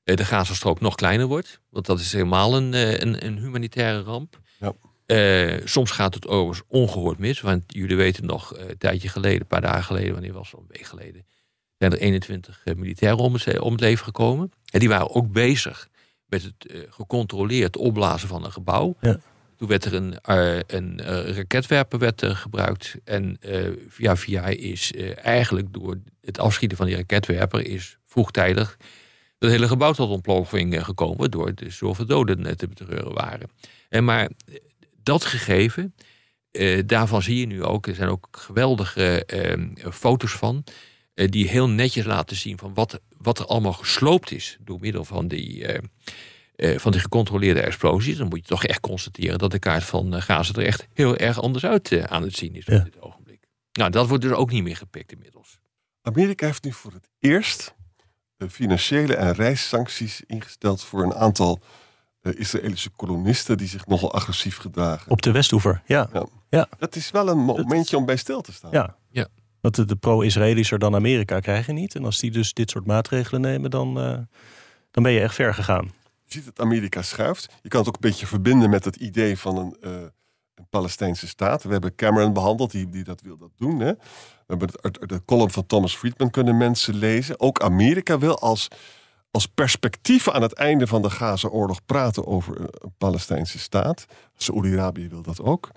eh, 0.04 0.16
de 0.16 0.26
Gazastrook 0.26 0.80
nog 0.80 0.96
kleiner 0.96 1.26
wordt. 1.26 1.60
Want 1.70 1.86
dat 1.86 2.00
is 2.00 2.12
helemaal 2.12 2.56
een, 2.56 2.74
eh, 2.74 3.00
een, 3.00 3.26
een 3.26 3.38
humanitaire 3.38 4.02
ramp. 4.02 4.40
Ja. 4.60 4.74
Eh, 5.06 5.62
soms 5.66 5.92
gaat 5.92 6.14
het 6.14 6.28
overigens 6.28 6.68
ongehoord 6.68 7.18
mis. 7.18 7.42
Want 7.42 7.64
jullie 7.68 7.96
weten 7.96 8.26
nog, 8.26 8.54
eh, 8.56 8.70
een 8.70 8.78
tijdje 8.78 9.10
geleden, 9.10 9.42
een 9.42 9.48
paar 9.48 9.62
dagen 9.62 9.84
geleden, 9.84 10.14
wanneer 10.14 10.34
was 10.34 10.52
het, 10.52 10.60
een 10.60 10.66
week 10.68 10.86
geleden, 10.86 11.26
zijn 11.78 11.92
er 11.92 12.00
21 12.00 12.62
eh, 12.64 12.76
militairen 12.76 13.20
om 13.20 13.34
het, 13.34 13.60
om 13.60 13.72
het 13.72 13.82
leven 13.82 14.06
gekomen. 14.06 14.52
En 14.72 14.80
die 14.80 14.90
waren 14.90 15.16
ook 15.16 15.32
bezig 15.32 15.90
met 16.26 16.44
het 16.44 16.72
eh, 16.72 16.80
gecontroleerd 16.90 17.78
opblazen 17.78 18.28
van 18.28 18.46
een 18.46 18.52
gebouw. 18.52 18.96
Ja. 19.02 19.20
Toen 19.58 19.68
werd 19.68 19.86
er 19.86 19.94
een, 19.94 20.20
eh, 20.20 20.60
een 20.68 21.02
raketwerper 21.34 22.00
werd, 22.00 22.26
gebruikt. 22.26 22.96
En 23.04 23.38
eh, 23.40 23.70
via 23.88 24.16
via 24.16 24.46
is 24.46 24.94
eigenlijk 25.16 25.74
door 25.74 25.98
het 26.22 26.40
afschieten 26.40 26.78
van 26.78 26.86
die 26.86 26.96
raketwerper 26.96 27.66
is 27.68 27.98
vroegtijdig 28.06 28.78
het 29.40 29.50
hele 29.52 29.68
gebouw 29.68 29.92
tot 29.92 30.10
ontploffing 30.10 30.86
gekomen. 30.86 31.18
Waardoor 31.18 31.52
er 31.56 31.72
zoveel 31.72 32.06
doden 32.06 32.58
te 32.58 32.68
betreuren 32.68 33.14
waren. 33.14 33.50
En 33.90 34.04
maar 34.04 34.30
dat 35.04 35.26
gegeven, 35.26 35.96
daarvan 36.86 37.22
zie 37.22 37.40
je 37.40 37.46
nu 37.46 37.64
ook, 37.64 37.88
er 37.88 37.96
zijn 37.96 38.10
ook 38.10 38.28
geweldige 38.32 39.26
foto's 39.92 40.32
van. 40.32 40.64
Eh, 41.16 41.30
die 41.30 41.48
heel 41.50 41.70
netjes 41.70 42.06
laten 42.06 42.36
zien 42.36 42.58
van 42.58 42.74
wat, 42.74 43.00
wat 43.18 43.40
er 43.40 43.46
allemaal 43.46 43.74
gesloopt 43.74 44.32
is 44.32 44.58
door 44.62 44.80
middel 44.80 45.06
van 45.06 45.28
die, 45.28 45.66
eh, 45.66 45.84
eh, 46.56 46.80
van 46.80 46.92
die 46.92 47.02
gecontroleerde 47.02 47.62
explosies. 47.62 48.18
Dan 48.18 48.28
moet 48.28 48.40
je 48.40 48.46
toch 48.48 48.64
echt 48.64 48.80
constateren 48.80 49.38
dat 49.38 49.52
de 49.52 49.60
kaart 49.60 49.84
van 49.84 50.22
Gaza 50.22 50.54
er 50.54 50.66
echt 50.66 50.88
heel 50.94 51.18
erg 51.18 51.42
anders 51.42 51.66
uit 51.66 52.08
aan 52.08 52.22
het 52.22 52.36
zien 52.36 52.56
is 52.56 52.66
Ja. 52.66 52.78
op 52.78 52.84
dit 52.84 53.02
ogenblik. 53.02 53.48
Nou, 53.72 53.92
dat 53.92 54.08
wordt 54.08 54.24
dus 54.24 54.32
ook 54.34 54.52
niet 54.52 54.64
meer 54.64 54.76
gepikt 54.78 55.12
inmiddels. 55.12 55.58
Amerika 56.02 56.46
heeft 56.46 56.64
nu 56.64 56.72
voor 56.72 56.92
het 56.94 57.10
eerst 57.20 57.74
financiële 58.50 59.16
en 59.16 59.34
reissancties 59.34 60.22
ingesteld 60.28 60.84
voor 60.84 61.04
een 61.04 61.14
aantal 61.14 61.60
Israëlische 62.22 62.90
kolonisten 62.90 63.58
die 63.58 63.68
zich 63.68 63.86
nogal 63.88 64.14
agressief 64.14 64.58
gedragen. 64.58 65.12
Op 65.12 65.22
de 65.22 65.32
Westoever, 65.32 65.82
ja. 65.86 66.10
Ja. 66.14 66.26
Ja. 66.50 66.68
Dat 66.78 66.96
is 66.96 67.12
wel 67.12 67.28
een 67.28 67.38
momentje 67.38 67.98
om 67.98 68.06
bij 68.06 68.16
stil 68.18 68.42
te 68.42 68.54
staan. 68.54 68.72
ja. 68.72 68.96
Want 69.66 69.78
de, 69.78 69.86
de 69.86 69.96
pro-Israëlischer 69.96 70.80
dan 70.80 70.96
Amerika 70.96 71.40
krijg 71.40 71.66
je 71.66 71.74
niet. 71.74 71.96
En 71.96 72.06
als 72.06 72.20
die 72.20 72.32
dus 72.32 72.54
dit 72.54 72.70
soort 72.70 72.86
maatregelen 72.86 73.42
nemen, 73.42 73.70
dan, 73.70 74.00
eh, 74.00 74.18
dan 74.92 75.04
ben 75.04 75.12
je 75.12 75.20
echt 75.20 75.36
ver 75.36 75.54
gegaan. 75.54 75.92
Je 76.26 76.34
ziet 76.34 76.46
dat 76.46 76.60
Amerika 76.60 77.02
schuift. 77.02 77.54
Je 77.62 77.70
kan 77.70 77.80
het 77.80 77.90
ook 77.90 77.96
een 77.96 78.10
beetje 78.10 78.28
verbinden 78.28 78.70
met 78.70 78.86
het 78.86 78.96
idee 78.96 79.38
van 79.38 79.58
een, 79.58 79.78
eh, 79.82 79.92
een 80.56 80.68
Palestijnse 80.70 81.28
staat. 81.28 81.64
We 81.64 81.72
hebben 81.72 81.96
Cameron 81.96 82.34
behandeld, 82.34 82.72
die, 82.72 82.90
die 82.90 83.04
dat 83.04 83.22
wil 83.22 83.38
dat 83.38 83.52
doen. 83.56 83.80
Hè. 83.80 83.94
We 83.94 83.98
hebben 84.48 84.70
de 85.08 85.22
column 85.26 85.52
van 85.52 85.66
Thomas 85.66 85.96
Friedman 85.96 86.30
kunnen 86.30 86.58
mensen 86.58 86.96
lezen. 86.96 87.40
Ook 87.40 87.62
Amerika 87.62 88.18
wil 88.18 88.40
als, 88.40 88.68
als 89.32 89.46
perspectief 89.46 90.30
aan 90.30 90.42
het 90.42 90.54
einde 90.54 90.88
van 90.88 91.02
de 91.02 91.10
Gaza-oorlog 91.10 91.86
praten 91.86 92.28
over 92.28 92.60
een, 92.60 92.94
Palestijnse 92.98 93.60
staat. 93.60 94.06
Saoedi-Arabië 94.36 95.08
wil 95.10 95.22
dat 95.22 95.42
ook. 95.42 95.72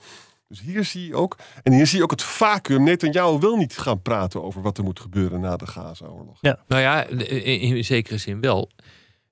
Dus 0.49 0.61
hier 0.61 0.85
zie 0.85 1.07
je 1.07 1.15
ook, 1.15 1.37
en 1.63 1.73
hier 1.73 1.87
zie 1.87 1.99
je 1.99 2.05
ook 2.05 2.11
het 2.11 2.23
vacuüm. 2.23 2.83
Netanyahu 2.83 3.39
wil 3.39 3.57
niet 3.57 3.79
gaan 3.79 4.03
praten 4.03 4.43
over 4.43 4.63
wat 4.63 4.79
er 4.79 4.85
moet 4.85 5.01
gebeuren 5.01 5.41
na 5.41 5.57
de 5.57 5.67
Gaza-oorlog. 5.67 6.39
Ja. 6.41 6.59
Nou 6.67 6.83
ja, 6.83 7.05
in, 7.05 7.61
in 7.77 7.85
zekere 7.85 8.19
zin 8.19 8.41
wel. 8.41 8.71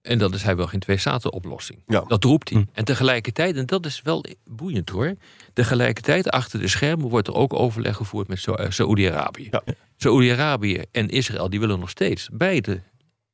En 0.03 0.19
dat 0.19 0.35
is 0.35 0.43
hij 0.43 0.57
wel 0.57 0.67
geen 0.67 0.81
twee-staten-oplossing. 0.81 1.83
Ja. 1.87 2.01
Dat 2.01 2.25
roept 2.25 2.49
hij. 2.49 2.61
Hm. 2.61 2.67
En 2.73 2.85
tegelijkertijd, 2.85 3.57
en 3.57 3.67
dat 3.67 3.87
is 3.87 4.03
wel 4.03 4.25
boeiend 4.45 4.89
hoor. 4.89 5.15
Tegelijkertijd, 5.53 6.31
achter 6.31 6.61
de 6.61 6.69
schermen 6.69 7.09
wordt 7.09 7.29
er 7.29 7.35
ook 7.35 7.55
overleg 7.55 7.97
gevoerd 7.97 8.29
met 8.29 8.47
eh, 8.47 8.71
Saoedi-Arabië. 8.71 9.49
Ja. 9.51 9.63
Saoedi-Arabië 9.97 10.83
en 10.93 11.09
Israël, 11.09 11.51
die 11.51 11.61
willen 11.61 11.81
nog 11.81 11.91
steeds, 11.91 12.29
beide, 12.33 12.83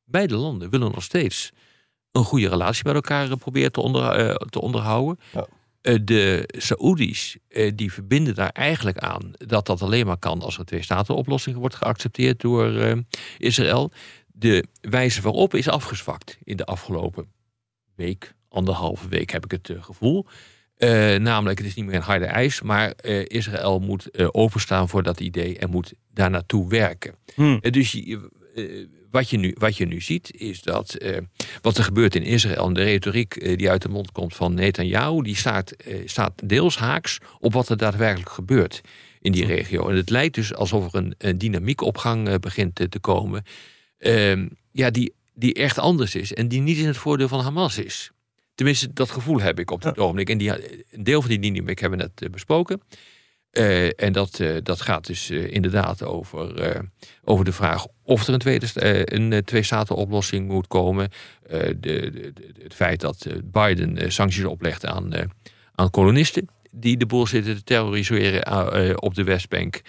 beide 0.04 0.36
landen 0.36 0.70
willen 0.70 0.90
nog 0.90 1.02
steeds 1.02 1.52
een 2.12 2.24
goede 2.24 2.48
relatie 2.48 2.84
met 2.84 2.94
elkaar 2.94 3.30
eh, 3.30 3.36
proberen 3.36 3.72
te, 3.72 3.80
onder, 3.80 4.10
eh, 4.10 4.34
te 4.34 4.60
onderhouden. 4.60 5.18
Ja. 5.32 5.46
Eh, 5.82 5.96
de 6.04 6.48
Saoedi's 6.58 7.38
eh, 7.48 7.72
die 7.74 7.92
verbinden 7.92 8.34
daar 8.34 8.50
eigenlijk 8.50 8.98
aan 8.98 9.32
dat 9.38 9.66
dat 9.66 9.82
alleen 9.82 10.06
maar 10.06 10.18
kan 10.18 10.42
als 10.42 10.54
er 10.54 10.60
een 10.60 10.66
twee-staten-oplossing 10.66 11.56
wordt 11.56 11.74
geaccepteerd 11.74 12.40
door 12.40 12.76
eh, 12.80 12.96
Israël. 13.38 13.92
De 14.26 14.64
wijze 14.80 15.22
waarop 15.22 15.54
is 15.54 15.68
afgezwakt 15.68 16.38
in 16.44 16.56
de 16.56 16.64
afgelopen 16.64 17.26
week, 17.96 18.34
anderhalve 18.48 19.08
week 19.08 19.30
heb 19.30 19.44
ik 19.44 19.50
het 19.50 19.72
gevoel. 19.80 20.26
Namelijk, 21.18 21.58
het 21.58 21.66
is 21.66 21.74
niet 21.74 21.84
meer 21.84 21.94
een 21.94 22.02
harde 22.02 22.24
eis, 22.24 22.62
maar 22.62 22.94
Israël 23.26 23.78
moet 23.78 24.34
openstaan 24.34 24.88
voor 24.88 25.02
dat 25.02 25.20
idee 25.20 25.58
en 25.58 25.70
moet 25.70 25.92
daar 26.10 26.30
naartoe 26.30 26.68
werken. 26.68 27.14
Hm. 27.34 27.58
Eh, 27.60 27.72
dus 27.72 27.92
je- 27.92 28.30
wat, 29.12 29.30
je 29.30 29.36
nu, 29.36 29.54
wat 29.58 29.76
je 29.76 29.86
nu 29.86 30.00
ziet, 30.00 30.30
is 30.36 30.62
dat 30.62 30.94
eh, 30.94 31.18
wat 31.60 31.78
er 31.78 31.84
gebeurt 31.84 32.14
in 32.14 32.22
Israël 32.22 32.66
en 32.66 32.72
de 32.72 32.82
retoriek 32.82 33.36
eh, 33.36 33.56
die 33.56 33.70
uit 33.70 33.82
de 33.82 33.88
mond 33.88 34.12
komt 34.12 34.34
van 34.34 34.54
Netanyahu, 34.54 35.22
die 35.22 35.36
staat, 35.36 35.70
eh, 35.70 35.96
staat 36.04 36.32
deels 36.44 36.78
haaks 36.78 37.18
op 37.38 37.52
wat 37.52 37.68
er 37.68 37.76
daadwerkelijk 37.76 38.30
gebeurt 38.30 38.80
in 39.20 39.32
die 39.32 39.46
regio. 39.46 39.88
En 39.88 39.96
het 39.96 40.10
lijkt 40.10 40.34
dus 40.34 40.54
alsof 40.54 40.92
er 40.92 40.98
een, 40.98 41.14
een 41.18 41.38
dynamiek 41.38 41.80
op 41.80 41.98
gang 41.98 42.40
begint 42.40 42.74
te, 42.74 42.98
komen, 43.00 43.44
ehm, 43.98 44.48
ja, 44.70 44.90
die, 44.90 45.14
die 45.34 45.54
echt 45.54 45.78
anders 45.78 46.14
is 46.14 46.32
en 46.32 46.48
die 46.48 46.60
niet 46.60 46.78
in 46.78 46.86
het 46.86 46.96
voordeel 46.96 47.28
van 47.28 47.40
Hamas 47.40 47.78
is. 47.78 48.10
Tenminste, 48.54 48.92
dat 48.92 49.10
gevoel 49.10 49.40
heb 49.40 49.58
ik 49.58 49.70
op 49.70 49.82
dit 49.82 49.98
ogenblik. 49.98 50.30
En 50.30 50.38
die, 50.38 50.50
een 50.90 51.02
deel 51.02 51.20
van 51.20 51.30
die 51.30 51.38
dynamiek 51.38 51.80
hebben 51.80 51.98
we 51.98 52.04
net 52.04 52.32
besproken. 52.32 52.80
Eh, 53.52 54.00
en 54.02 54.12
dat, 54.12 54.40
eh, 54.40 54.56
dat 54.62 54.80
gaat 54.80 55.06
dus 55.06 55.30
eh, 55.30 55.52
inderdaad 55.52 56.04
over, 56.04 56.80
over 57.24 57.44
de 57.44 57.52
vraag 57.52 57.86
of 58.02 58.26
er 58.26 58.32
een, 58.32 58.38
tweede, 58.38 59.14
een 59.14 59.44
twee-staten-oplossing 59.44 60.48
moet 60.48 60.66
komen. 60.66 61.10
De, 61.80 62.32
het 62.62 62.74
feit 62.74 63.00
dat 63.00 63.26
Biden 63.44 64.12
sancties 64.12 64.44
oplegt 64.44 64.86
aan, 64.86 65.12
aan 65.74 65.90
kolonisten 65.90 66.48
die 66.70 66.96
de 66.96 67.06
boel 67.06 67.26
zitten 67.26 67.56
te 67.56 67.64
terroriseren 67.64 69.02
op 69.02 69.14
de 69.14 69.24
Westbank. 69.24 69.80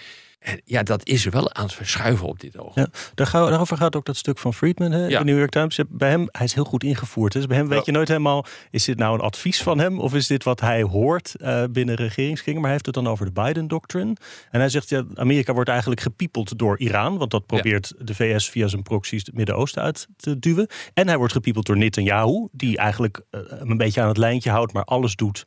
Ja, 0.64 0.82
dat 0.82 1.06
is 1.06 1.24
wel 1.24 1.54
aan 1.54 1.64
het 1.64 1.74
verschuiven 1.74 2.26
op 2.26 2.40
dit 2.40 2.58
ogenblik. 2.58 2.86
Ja, 2.94 3.00
daar 3.14 3.26
gaan, 3.26 3.48
daarover 3.50 3.76
gaat 3.76 3.96
ook 3.96 4.04
dat 4.04 4.16
stuk 4.16 4.38
van 4.38 4.54
Friedman 4.54 4.90
hè, 4.92 5.06
Ja. 5.06 5.18
in 5.20 5.26
de 5.26 5.30
New 5.32 5.38
York 5.38 5.50
Times. 5.50 5.80
Bij 5.88 6.10
hem, 6.10 6.28
hij 6.32 6.44
is 6.44 6.54
heel 6.54 6.64
goed 6.64 6.84
ingevoerd. 6.84 7.32
Dus 7.32 7.46
bij 7.46 7.56
hem 7.56 7.68
weet 7.68 7.78
Ja. 7.78 7.82
je 7.86 7.92
nooit 7.92 8.08
helemaal, 8.08 8.44
is 8.70 8.84
dit 8.84 8.98
nou 8.98 9.14
een 9.14 9.20
advies 9.20 9.62
van 9.62 9.78
hem? 9.78 10.00
Of 10.00 10.14
is 10.14 10.26
dit 10.26 10.44
wat 10.44 10.60
hij 10.60 10.82
hoort 10.82 11.34
eh, 11.34 11.62
binnen 11.70 11.94
regeringskringen? 11.94 12.60
Maar 12.60 12.70
hij 12.70 12.80
heeft 12.82 12.86
het 12.86 13.04
dan 13.04 13.12
over 13.12 13.26
de 13.26 13.32
Biden-doctrine. 13.42 14.16
En 14.50 14.60
hij 14.60 14.68
zegt, 14.68 14.88
ja, 14.88 15.04
Amerika 15.14 15.52
wordt 15.52 15.70
eigenlijk 15.70 16.00
gepiepeld 16.00 16.58
door 16.58 16.78
Iran. 16.78 17.18
Want 17.18 17.30
dat 17.30 17.46
probeert 17.46 17.92
de 17.98 18.14
VS 18.14 18.50
via 18.50 18.66
zijn 18.66 18.82
proxies 18.82 19.26
het 19.26 19.34
Midden-Oosten 19.34 19.82
uit 19.82 20.06
te 20.16 20.38
duwen. 20.38 20.66
En 20.94 21.06
hij 21.08 21.16
wordt 21.16 21.32
gepiepeld 21.32 21.66
door 21.66 21.76
Netanyahu. 21.76 22.48
Die 22.52 22.76
eigenlijk 22.76 23.20
eh, 23.30 23.40
een 23.48 23.76
beetje 23.76 24.00
aan 24.00 24.08
het 24.08 24.16
lijntje 24.16 24.50
houdt, 24.50 24.72
maar 24.72 24.84
alles 24.84 25.16
doet 25.16 25.44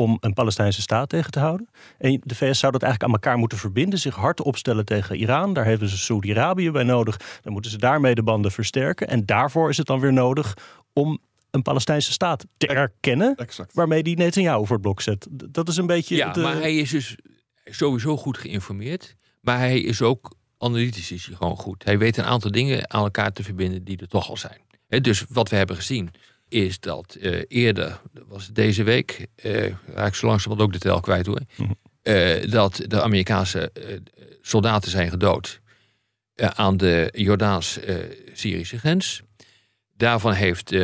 om 0.00 0.16
een 0.20 0.32
Palestijnse 0.32 0.80
staat 0.80 1.08
tegen 1.08 1.30
te 1.30 1.38
houden. 1.38 1.68
En 1.98 2.20
de 2.24 2.34
VS 2.34 2.58
zou 2.58 2.72
dat 2.72 2.82
eigenlijk 2.82 3.02
aan 3.02 3.20
elkaar 3.20 3.38
moeten 3.38 3.58
verbinden, 3.58 3.98
zich 3.98 4.14
hard 4.14 4.42
opstellen 4.42 4.84
tegen 4.84 5.16
Iran. 5.16 5.52
Daar 5.52 5.64
hebben 5.64 5.88
ze 5.88 5.98
Saudi-Arabië 5.98 6.70
bij 6.70 6.82
nodig. 6.82 7.16
Dan 7.42 7.52
moeten 7.52 7.70
ze 7.70 7.78
daarmee 7.78 8.14
de 8.14 8.22
banden 8.22 8.50
versterken. 8.52 9.08
En 9.08 9.26
daarvoor 9.26 9.68
is 9.70 9.76
het 9.76 9.86
dan 9.86 10.00
weer 10.00 10.12
nodig 10.12 10.56
om 10.92 11.18
een 11.50 11.62
Palestijnse 11.62 12.12
staat 12.12 12.44
te 12.56 12.66
erkennen, 12.66 13.34
Exact. 13.36 13.74
waarmee 13.74 14.02
die 14.02 14.16
Netanyahu 14.16 14.58
voor 14.66 14.72
het 14.76 14.82
blok 14.82 15.00
zet. 15.00 15.26
Dat 15.30 15.68
is 15.68 15.76
een 15.76 15.86
beetje. 15.86 16.16
Ja, 16.16 16.32
de- 16.32 16.40
maar 16.40 16.56
hij 16.56 16.76
is 16.76 16.90
dus 16.90 17.16
sowieso 17.64 18.16
goed 18.16 18.38
geïnformeerd. 18.38 19.16
Maar 19.40 19.58
hij 19.58 19.80
is 19.80 20.02
ook 20.02 20.34
analytisch 20.58 21.10
is 21.10 21.26
hij 21.26 21.36
gewoon 21.36 21.56
goed. 21.56 21.84
Hij 21.84 21.98
weet 21.98 22.16
een 22.16 22.24
aantal 22.24 22.50
dingen 22.50 22.90
aan 22.92 23.02
elkaar 23.02 23.32
te 23.32 23.42
verbinden 23.42 23.84
die 23.84 23.96
er 23.98 24.08
toch 24.08 24.28
al 24.28 24.36
zijn. 24.36 24.60
Hè, 24.86 25.00
dus 25.00 25.24
wat 25.28 25.48
we 25.48 25.56
hebben 25.56 25.76
gezien 25.76 26.10
is 26.48 26.80
dat 26.80 27.14
eh, 27.14 27.42
eerder, 27.48 28.00
dat 28.12 28.24
was 28.28 28.48
deze 28.52 28.82
week, 28.82 29.26
eh 29.34 29.72
raak 29.94 30.06
ik 30.08 30.14
zo 30.14 30.26
langzamerhand 30.26 30.68
ook 30.68 30.72
de 30.80 30.88
tel 30.88 31.00
kwijt 31.00 31.26
hoor, 31.26 31.40
Mhm. 31.56 31.70
eh, 32.02 32.50
dat 32.50 32.80
de 32.86 33.02
Amerikaanse 33.02 33.72
soldaten 34.42 34.90
zijn 34.90 35.10
gedood 35.10 35.60
aan 36.36 36.76
de 36.76 37.08
Jordaans-Syrische 37.12 38.78
grens. 38.78 39.22
Daarvan 39.96 40.32
heeft 40.32 40.74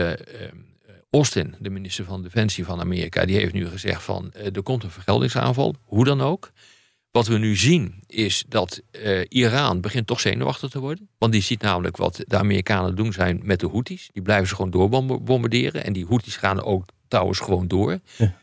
Austin, 1.11 1.55
de 1.59 1.70
minister 1.70 2.05
van 2.05 2.22
Defensie 2.22 2.64
van 2.64 2.81
Amerika, 2.81 3.25
die 3.25 3.37
heeft 3.37 3.53
nu 3.53 3.66
gezegd 3.68 4.03
van 4.03 4.33
er 4.33 4.62
komt 4.62 4.83
een 4.83 4.90
vergeldingsaanval, 4.90 5.75
hoe 5.85 6.05
dan 6.05 6.20
ook. 6.20 6.51
Wat 7.12 7.27
we 7.27 7.38
nu 7.38 7.57
zien 7.57 8.03
is 8.07 8.44
dat 8.48 8.83
eh, 8.90 9.20
Iran 9.29 9.81
begint 9.81 10.07
toch 10.07 10.20
zenuwachtig 10.20 10.70
te 10.70 10.81
worden. 10.81 11.09
Want 11.18 11.33
die 11.33 11.42
ziet 11.42 11.62
namelijk 11.62 11.96
wat 11.96 12.25
de 12.27 12.38
Amerikanen 12.38 12.96
doen 12.96 13.12
zijn 13.12 13.40
met 13.42 13.61
de 13.61 13.68
Houthis. 13.68 14.09
Die 14.12 14.22
blijven 14.22 14.48
ze 14.48 14.55
gewoon 14.55 14.70
doorbombarderen. 14.70 15.85
En 15.85 15.92
die 15.92 16.07
Houthis 16.07 16.37
gaan 16.37 16.62
ook 16.62 16.85
trouwens 17.09 17.38
gewoon 17.38 17.68
door. 17.68 18.01
Ja. 18.16 18.35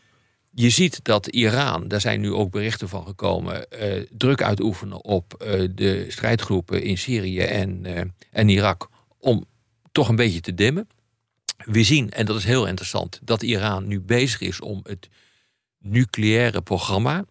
Je 0.51 0.69
ziet 0.69 1.03
dat 1.03 1.27
Iran, 1.27 1.87
daar 1.87 2.01
zijn 2.01 2.21
nu 2.21 2.31
ook 2.31 2.51
berichten 2.51 2.89
van 2.89 3.05
gekomen, 3.05 3.71
eh, 3.71 4.03
druk 4.11 4.41
uitoefenen 4.41 5.03
op 5.03 5.33
eh, 5.33 5.67
de 5.75 6.05
strijdgroepen 6.07 6.83
in 6.83 6.97
Syrië 6.97 7.39
en, 7.39 7.85
en 8.31 8.49
Irak 8.49 8.89
om 9.19 9.45
toch 9.91 10.09
een 10.09 10.15
beetje 10.15 10.41
te 10.41 10.53
dimmen. 10.53 10.87
We 11.57 11.83
zien, 11.83 12.11
en 12.11 12.25
dat 12.25 12.37
is 12.37 12.43
heel 12.43 12.67
interessant, 12.67 13.19
dat 13.23 13.43
Iran 13.43 13.87
nu 13.87 14.01
bezig 14.01 14.41
is 14.41 14.59
om 14.59 14.79
het 14.83 15.09
nucleaire 15.79 16.61
programma 16.61 17.25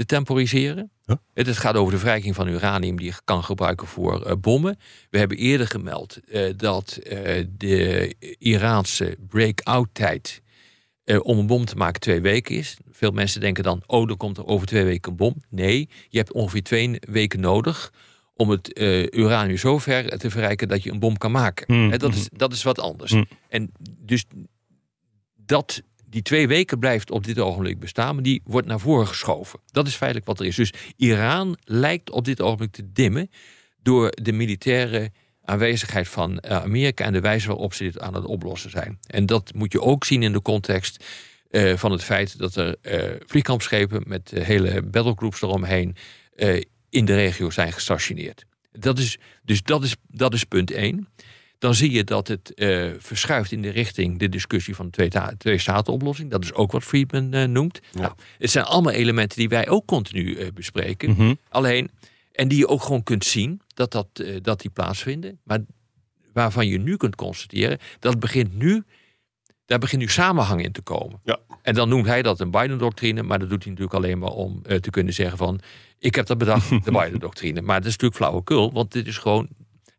te 0.00 0.06
temporiseren. 0.06 0.90
Huh? 1.04 1.16
Het 1.34 1.46
het 1.46 1.56
gaat 1.56 1.74
over 1.74 1.92
de 1.92 1.98
verrijking 1.98 2.34
van 2.34 2.48
uranium 2.48 2.96
die 2.96 3.06
je 3.06 3.20
kan 3.24 3.44
gebruiken 3.44 3.86
voor 3.86 4.22
eh, 4.22 4.36
bommen. 4.40 4.78
We 5.10 5.18
hebben 5.18 5.36
eerder 5.36 5.66
gemeld 5.66 6.18
eh, 6.24 6.52
dat 6.56 6.96
eh, 6.96 7.44
de 7.56 8.14
Iraanse 8.38 9.16
break-out 9.28 9.88
tijd 9.92 10.42
om 11.22 11.38
een 11.38 11.46
bom 11.46 11.64
te 11.64 11.76
maken 11.76 12.00
twee 12.00 12.20
weken 12.20 12.54
is. 12.54 12.76
Veel 12.90 13.10
mensen 13.10 13.40
denken 13.40 13.64
dan, 13.64 13.82
oh, 13.86 14.06
dan 14.06 14.16
komt 14.16 14.38
er 14.38 14.46
over 14.46 14.66
twee 14.66 14.84
weken 14.84 15.10
een 15.10 15.16
bom. 15.16 15.34
Nee, 15.48 15.88
je 16.08 16.18
hebt 16.18 16.32
ongeveer 16.32 16.62
twee 16.62 16.98
weken 17.00 17.40
nodig 17.40 17.92
om 18.34 18.50
het 18.50 18.78
uranium 19.10 19.56
zo 19.56 19.78
ver 19.78 20.18
te 20.18 20.30
verrijken 20.30 20.68
dat 20.68 20.82
je 20.82 20.90
een 20.90 20.98
bom 20.98 21.16
kan 21.16 21.30
maken. 21.30 21.74
Mm, 21.74 21.98
dat, 21.98 22.14
is, 22.14 22.28
dat 22.32 22.52
is 22.52 22.62
wat 22.62 22.80
anders. 22.80 23.12
Mm. 23.12 23.26
En 23.48 23.72
dus 23.98 24.24
dat, 25.36 25.82
die 26.10 26.22
twee 26.22 26.48
weken 26.48 26.78
blijft 26.78 27.10
op 27.10 27.24
dit 27.24 27.38
ogenblik 27.38 27.78
bestaan, 27.78 28.14
maar 28.14 28.22
die 28.22 28.42
wordt 28.44 28.66
naar 28.66 28.80
voren 28.80 29.06
geschoven. 29.06 29.60
Dat 29.66 29.86
is 29.86 29.94
feitelijk 29.94 30.26
wat 30.28 30.40
er 30.40 30.46
is. 30.46 30.56
Dus 30.56 30.72
Iran 30.96 31.58
lijkt 31.64 32.10
op 32.10 32.24
dit 32.24 32.40
ogenblik 32.40 32.72
te 32.72 32.92
dimmen 32.92 33.30
door 33.82 34.12
de 34.22 34.32
militaire 34.32 35.10
aanwezigheid 35.44 36.08
van 36.08 36.38
eh, 36.38 36.56
Amerika 36.56 37.04
en 37.04 37.12
de 37.12 37.20
wijze 37.20 37.46
waarop 37.46 37.74
ze 37.74 37.82
dit 37.82 38.00
aan 38.00 38.14
het 38.14 38.24
oplossen 38.24 38.70
zijn. 38.70 38.98
En 39.06 39.26
dat 39.26 39.54
moet 39.54 39.72
je 39.72 39.80
ook 39.80 40.04
zien 40.04 40.22
in 40.22 40.32
de 40.32 40.42
context 40.42 41.04
eh, 41.50 41.76
van 41.76 41.92
het 41.92 42.02
feit 42.04 42.38
dat 42.38 42.56
er 42.56 42.76
eh 42.82 43.16
vliegkampschepen 43.26 44.02
met 44.06 44.30
hele 44.30 44.82
battlegroups 44.82 45.42
eromheen 45.42 45.96
in 46.90 47.04
de 47.04 47.14
regio 47.14 47.50
zijn 47.50 47.72
gestationeerd. 47.72 48.44
Dat 48.72 48.98
is, 48.98 49.18
dus 49.42 49.62
dat 49.62 49.84
is, 49.84 49.96
dat 50.08 50.34
is 50.34 50.44
punt 50.44 50.70
één. 50.70 51.08
Dan 51.60 51.74
zie 51.74 51.90
je 51.90 52.04
dat 52.04 52.28
het 52.28 52.54
eh, 52.54 52.90
verschuift 52.98 53.52
in 53.52 53.62
de 53.62 53.68
richting 53.68 54.18
de 54.18 54.28
discussie 54.28 54.74
van 54.74 54.84
de 54.86 54.90
twee, 54.92 55.08
ta- 55.08 55.34
twee-staten-oplossing. 55.38 56.30
Dat 56.30 56.44
is 56.44 56.52
ook 56.52 56.72
wat 56.72 56.82
Friedman 56.84 57.32
eh, 57.32 57.44
noemt. 57.44 57.80
Ja. 57.92 58.00
Nou, 58.00 58.12
het 58.38 58.50
zijn 58.50 58.64
allemaal 58.64 58.92
elementen 58.92 59.38
die 59.38 59.48
wij 59.48 59.68
ook 59.68 59.86
continu 59.86 60.34
eh, 60.34 60.46
bespreken. 60.54 61.10
Mhm. 61.10 61.34
Alleen, 61.48 61.90
en 62.32 62.48
die 62.48 62.58
je 62.58 62.68
ook 62.68 62.82
gewoon 62.82 63.02
kunt 63.02 63.24
zien 63.24 63.60
dat, 63.74 63.92
dat, 63.92 64.06
dat 64.42 64.60
die 64.60 64.70
plaatsvinden. 64.70 65.38
Maar 65.42 65.58
waarvan 66.32 66.66
je 66.66 66.78
nu 66.78 66.96
kunt 66.96 67.14
constateren 67.16 67.78
dat 67.98 68.20
begint 68.20 68.54
nu 68.54 68.84
Daar 69.66 69.78
begint 69.78 70.02
nu 70.02 70.08
samenhang 70.08 70.64
in 70.64 70.72
te 70.72 70.82
komen. 70.82 71.20
Ja. 71.24 71.38
En 71.62 71.74
dan 71.74 71.88
noemt 71.88 72.06
hij 72.06 72.22
dat 72.22 72.40
een 72.40 72.50
Biden-doctrine, 72.50 73.22
maar 73.22 73.38
dat 73.38 73.48
doet 73.48 73.62
hij 73.62 73.72
natuurlijk 73.72 74.04
alleen 74.04 74.18
maar 74.18 74.32
om 74.32 74.62
te 74.62 74.90
kunnen 74.90 75.14
zeggen 75.14 75.38
van, 75.38 75.60
ik 75.98 76.14
heb 76.14 76.26
dat 76.26 76.38
bedacht, 76.38 76.68
de 76.84 76.90
Biden-doctrine. 76.90 77.62
Maar 77.62 77.76
dat 77.76 77.86
is 77.86 77.96
natuurlijk 77.96 78.20
flauwekul, 78.20 78.72
want 78.72 78.92
dit 78.92 79.06
is 79.06 79.18
gewoon, 79.18 79.48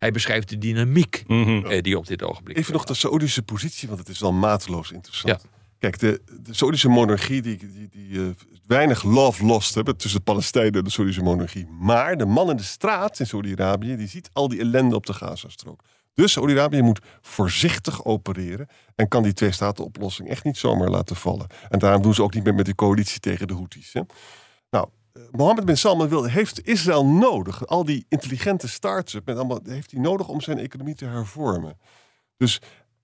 hij 0.01 0.11
beschrijft 0.11 0.49
de 0.49 0.57
dynamiek 0.57 1.23
Mhm. 1.27 1.65
eh, 1.65 1.81
die 1.81 1.97
op 1.97 2.07
dit 2.07 2.23
ogenblik. 2.23 2.57
Even 2.57 2.73
nog 2.73 2.85
de 2.85 2.93
Saoedische 2.93 3.43
positie, 3.43 3.87
want 3.87 3.99
het 3.99 4.09
is 4.09 4.19
wel 4.19 4.31
mateloos 4.33 4.91
interessant. 4.91 5.45
Kijk, 5.79 5.99
de, 5.99 6.21
de 6.41 6.53
Saoedische 6.53 6.89
monarchie, 6.89 7.41
die, 7.41 7.57
die, 7.57 7.89
die 7.91 8.19
eh, 8.19 8.29
weinig 8.67 9.03
love 9.03 9.45
lost 9.45 9.75
hebben 9.75 9.97
tussen 9.97 10.19
de 10.19 10.25
Palestijnen 10.25 10.73
en 10.73 10.83
de 10.83 10.89
Saoedische 10.89 11.21
monarchie. 11.23 11.67
Maar 11.67 12.17
de 12.17 12.25
man 12.25 12.49
in 12.49 12.55
de 12.57 12.63
straat 12.63 13.19
in 13.19 13.27
Saudi-Arabië, 13.27 13.95
die 13.95 14.07
ziet 14.07 14.29
al 14.33 14.47
die 14.47 14.59
ellende 14.59 14.95
op 14.95 15.05
de 15.05 15.13
Gazastrook. 15.13 15.81
Dus 16.13 16.31
Saudi-Arabië 16.31 16.81
moet 16.81 16.99
voorzichtig 17.21 18.05
opereren 18.05 18.67
en 18.95 19.07
kan 19.07 19.23
die 19.23 19.33
twee-staten-oplossing 19.33 20.29
echt 20.29 20.43
niet 20.43 20.57
zomaar 20.57 20.89
laten 20.89 21.15
vallen. 21.15 21.47
En 21.69 21.79
daarom 21.79 22.01
doen 22.01 22.13
ze 22.13 22.23
ook 22.23 22.33
niet 22.33 22.43
meer 22.43 22.55
met 22.55 22.65
die 22.65 22.75
coalitie 22.75 23.19
tegen 23.19 23.47
de 23.47 23.53
Houthis. 23.53 23.93
Hè. 23.93 24.01
Nou, 24.69 24.87
Mohammed 25.31 25.65
bin 25.65 25.77
Salman 25.77 26.27
heeft 26.27 26.67
Israël 26.67 27.05
nodig. 27.05 27.67
Al 27.67 27.85
die 27.85 28.05
intelligente 28.09 28.67
start-up 28.67 29.25
met 29.25 29.37
allemaal, 29.37 29.59
heeft 29.63 29.91
hij 29.91 29.99
nodig 29.99 30.27
om 30.27 30.41
zijn 30.41 30.57
economie 30.57 30.95
te 30.95 31.05
hervormen. 31.05 31.77
Dus, 32.37 32.61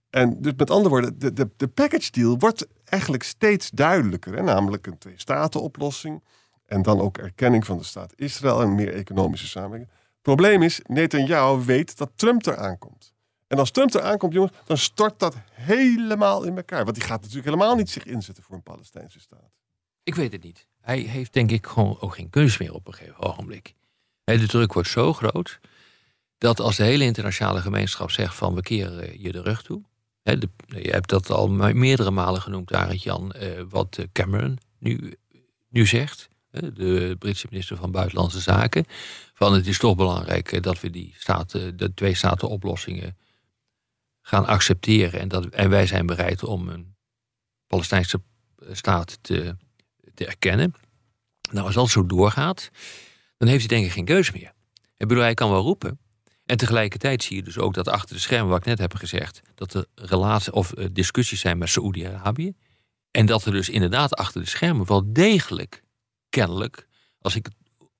en 0.09 0.41
dus 0.41 0.53
met 0.57 0.69
andere 0.69 0.89
woorden, 0.89 1.19
de, 1.19 1.33
de, 1.33 1.49
de 1.57 1.67
package 1.67 2.11
deal 2.11 2.37
wordt 2.37 2.67
eigenlijk 2.83 3.23
steeds 3.23 3.69
duidelijker. 3.69 4.43
Namelijk 4.43 4.87
een 4.87 4.97
twee-staten-oplossing. 4.97 6.23
En 6.65 6.81
dan 6.81 7.01
ook 7.01 7.17
erkenning 7.17 7.65
van 7.65 7.77
de 7.77 7.83
staat 7.83 8.13
Israël 8.15 8.61
en 8.61 8.75
meer 8.75 8.93
economische 8.93 9.47
samenwerking. 9.47 9.91
Probleem 10.21 10.61
is, 10.61 10.81
Netanyahu 10.83 11.65
weet 11.65 11.97
dat 11.97 12.11
Trump 12.15 12.45
eraan 12.45 12.77
komt. 12.77 13.13
En 13.47 13.57
als 13.57 13.71
Trump 13.71 13.93
eraan 13.93 14.17
komt, 14.17 14.33
jongens, 14.33 14.53
dan 14.65 14.77
stort 14.77 15.19
dat 15.19 15.35
helemaal 15.51 16.43
in 16.43 16.57
elkaar. 16.57 16.83
Want 16.83 16.95
die 16.95 17.05
gaat 17.05 17.21
natuurlijk 17.21 17.45
helemaal 17.45 17.75
niet 17.75 17.89
zich 17.89 18.05
inzetten 18.05 18.43
voor 18.43 18.55
een 18.55 18.63
Palestijnse 18.63 19.19
staat. 19.19 19.51
Ik 20.03 20.15
weet 20.15 20.31
het 20.31 20.43
niet. 20.43 20.67
Hij 20.87 20.99
heeft 20.99 21.33
denk 21.33 21.51
ik 21.51 21.67
gewoon 21.67 21.97
ook 21.99 22.15
geen 22.15 22.29
keus 22.29 22.57
meer 22.57 22.73
op 22.73 22.87
een 22.87 22.93
gegeven 22.93 23.21
ogenblik. 23.21 23.73
De 24.23 24.47
druk 24.47 24.73
wordt 24.73 24.89
zo 24.89 25.13
groot 25.13 25.59
dat 26.37 26.59
als 26.59 26.75
de 26.75 26.83
hele 26.83 27.03
internationale 27.03 27.61
gemeenschap 27.61 28.11
zegt 28.11 28.35
van 28.35 28.55
we 28.55 28.61
keren 28.61 29.21
je 29.21 29.31
de 29.31 29.41
rug 29.41 29.61
toe. 29.63 29.81
Je 30.23 30.89
hebt 30.89 31.09
dat 31.09 31.29
al 31.29 31.49
me- 31.49 31.73
meerdere 31.73 32.11
malen 32.11 32.41
genoemd, 32.41 32.73
Arend 32.73 33.03
Jan, 33.03 33.31
eh, 33.31 33.61
wat 33.69 33.97
eh, 33.97 34.05
Cameron 34.11 34.57
nu, 34.79 35.13
nu 35.69 35.85
zegt. 35.85 36.29
De 36.49 37.15
Britse 37.19 37.47
minister 37.49 37.77
van 37.77 37.91
Buitenlandse 37.91 38.39
Zaken. 38.39 38.85
Van 39.33 39.53
het 39.53 39.67
is 39.67 39.77
toch 39.77 39.95
belangrijk 39.95 40.51
eh, 40.51 40.61
dat 40.61 40.79
we 40.79 40.89
die 40.89 41.15
twee 41.93 42.13
staten 42.13 42.49
oplossingen 42.49 43.17
gaan 44.21 44.45
accepteren. 44.45 45.19
En, 45.19 45.27
dat, 45.27 45.45
en 45.45 45.69
wij 45.69 45.87
zijn 45.87 46.05
bereid 46.05 46.43
om 46.43 46.69
een 46.69 46.95
Palestijnse 47.67 48.21
staat 48.71 49.17
te, 49.21 49.55
te 50.17 50.25
erkennen. 50.25 50.73
Nou, 51.51 51.65
als 51.65 51.75
dat 51.75 51.89
zo 51.89 52.05
doorgaat, 52.05 52.69
dan 53.37 53.47
heeft 53.47 53.69
hij 53.69 53.77
denk 53.77 53.87
ik 53.87 53.91
geen 53.91 54.05
keus 54.05 54.31
meer. 54.31 54.53
Ik 54.97 55.07
bedoel, 55.07 55.23
hij 55.23 55.33
kan 55.33 55.49
wel 55.49 55.61
roepen. 55.61 55.99
En 56.45 56.57
tegelijkertijd 56.57 57.23
zie 57.23 57.35
je 57.35 57.43
dus 57.43 57.57
ook 57.57 57.73
dat 57.73 57.87
achter 57.87 58.15
de 58.15 58.21
schermen, 58.21 58.49
wat 58.49 58.59
ik 58.59 58.65
net 58.65 58.79
heb 58.79 58.95
gezegd, 58.95 59.41
dat 59.55 59.73
er 59.73 59.85
relaties 59.95 60.49
of 60.49 60.73
eh, 60.73 60.85
discussies 60.91 61.39
zijn 61.39 61.57
met 61.57 61.69
Saoedi-Arabië. 61.69 62.53
En 63.11 63.25
dat 63.25 63.45
er 63.45 63.51
dus 63.51 63.69
inderdaad 63.69 64.15
achter 64.15 64.41
de 64.41 64.47
schermen 64.47 64.87
wel 64.87 65.13
degelijk, 65.13 65.83
kennelijk, 66.29 66.87
als 67.21 67.35
ik 67.35 67.45
het 67.45 67.55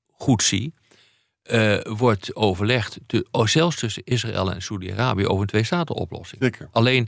goed 0.08 0.44
zie, 0.44 0.74
eh, 1.42 1.80
wordt 1.84 2.36
overlegd, 2.36 3.00
te, 3.06 3.28
oh, 3.32 3.46
zelfs 3.46 3.76
tussen 3.76 4.04
Israël 4.04 4.52
en 4.52 4.62
Saoedi-Arabië, 4.62 5.28
over 5.28 5.42
een 5.42 5.48
twee-staten-oplossing. 5.48 6.42
Alleen 6.72 7.08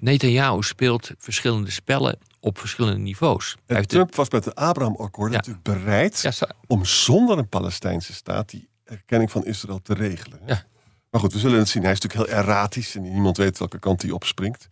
Netanyahu 0.00 0.62
speelt 0.62 1.10
verschillende 1.18 1.70
spellen 1.70 2.18
op 2.40 2.58
verschillende 2.58 2.98
niveaus. 3.00 3.56
Hij 3.66 3.76
En 3.76 3.82
de- 3.82 3.88
Trump 3.88 4.14
was 4.14 4.30
met 4.30 4.44
de 4.44 4.54
Abraham-akkoorden 4.54 5.32
Ja. 5.32 5.36
natuurlijk 5.46 5.64
bereid 5.84 6.20
ja, 6.20 6.32
om 6.66 6.84
zonder 6.84 7.38
een 7.38 7.48
Palestijnse 7.48 8.12
staat 8.12 8.50
die 8.50 8.68
erkenning 8.84 9.30
van 9.30 9.44
Israël 9.44 9.82
te 9.82 9.94
regelen. 9.94 10.40
Ja. 10.46 10.64
Maar 11.10 11.20
goed, 11.20 11.32
we 11.32 11.38
zullen 11.38 11.58
het 11.58 11.68
zien. 11.68 11.82
Hij 11.82 11.92
is 11.92 12.00
natuurlijk 12.00 12.30
heel 12.30 12.38
erratisch 12.38 12.94
en 12.94 13.02
niemand 13.02 13.36
weet 13.36 13.58
welke 13.58 13.78
kant 13.78 14.02
hij 14.02 14.10
opspringt. 14.10 14.68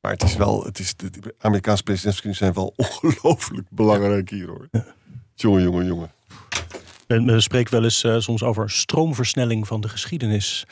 Maar 0.00 0.12
het 0.12 0.22
is 0.22 0.36
wel, 0.36 0.64
het 0.64 0.78
is, 0.78 0.96
de 0.96 1.34
Amerikaanse 1.38 1.82
presidentsverkiezingen 1.82 2.54
zijn 2.54 2.64
wel 2.64 2.72
ongelooflijk 2.86 3.66
belangrijk 3.70 4.30
hier 4.30 4.46
hoor. 4.46 4.68
Jongen, 5.34 5.62
jongen, 5.62 5.86
jongen. 5.86 6.12
Men, 7.06 7.24
men 7.24 7.42
spreekt 7.42 7.70
wel 7.70 7.84
eens 7.84 8.04
eh, 8.04 8.18
soms 8.18 8.42
over 8.42 8.70
stroomversnelling 8.70 9.66
van 9.66 9.80
de 9.80 9.88
geschiedenis. 9.88 10.66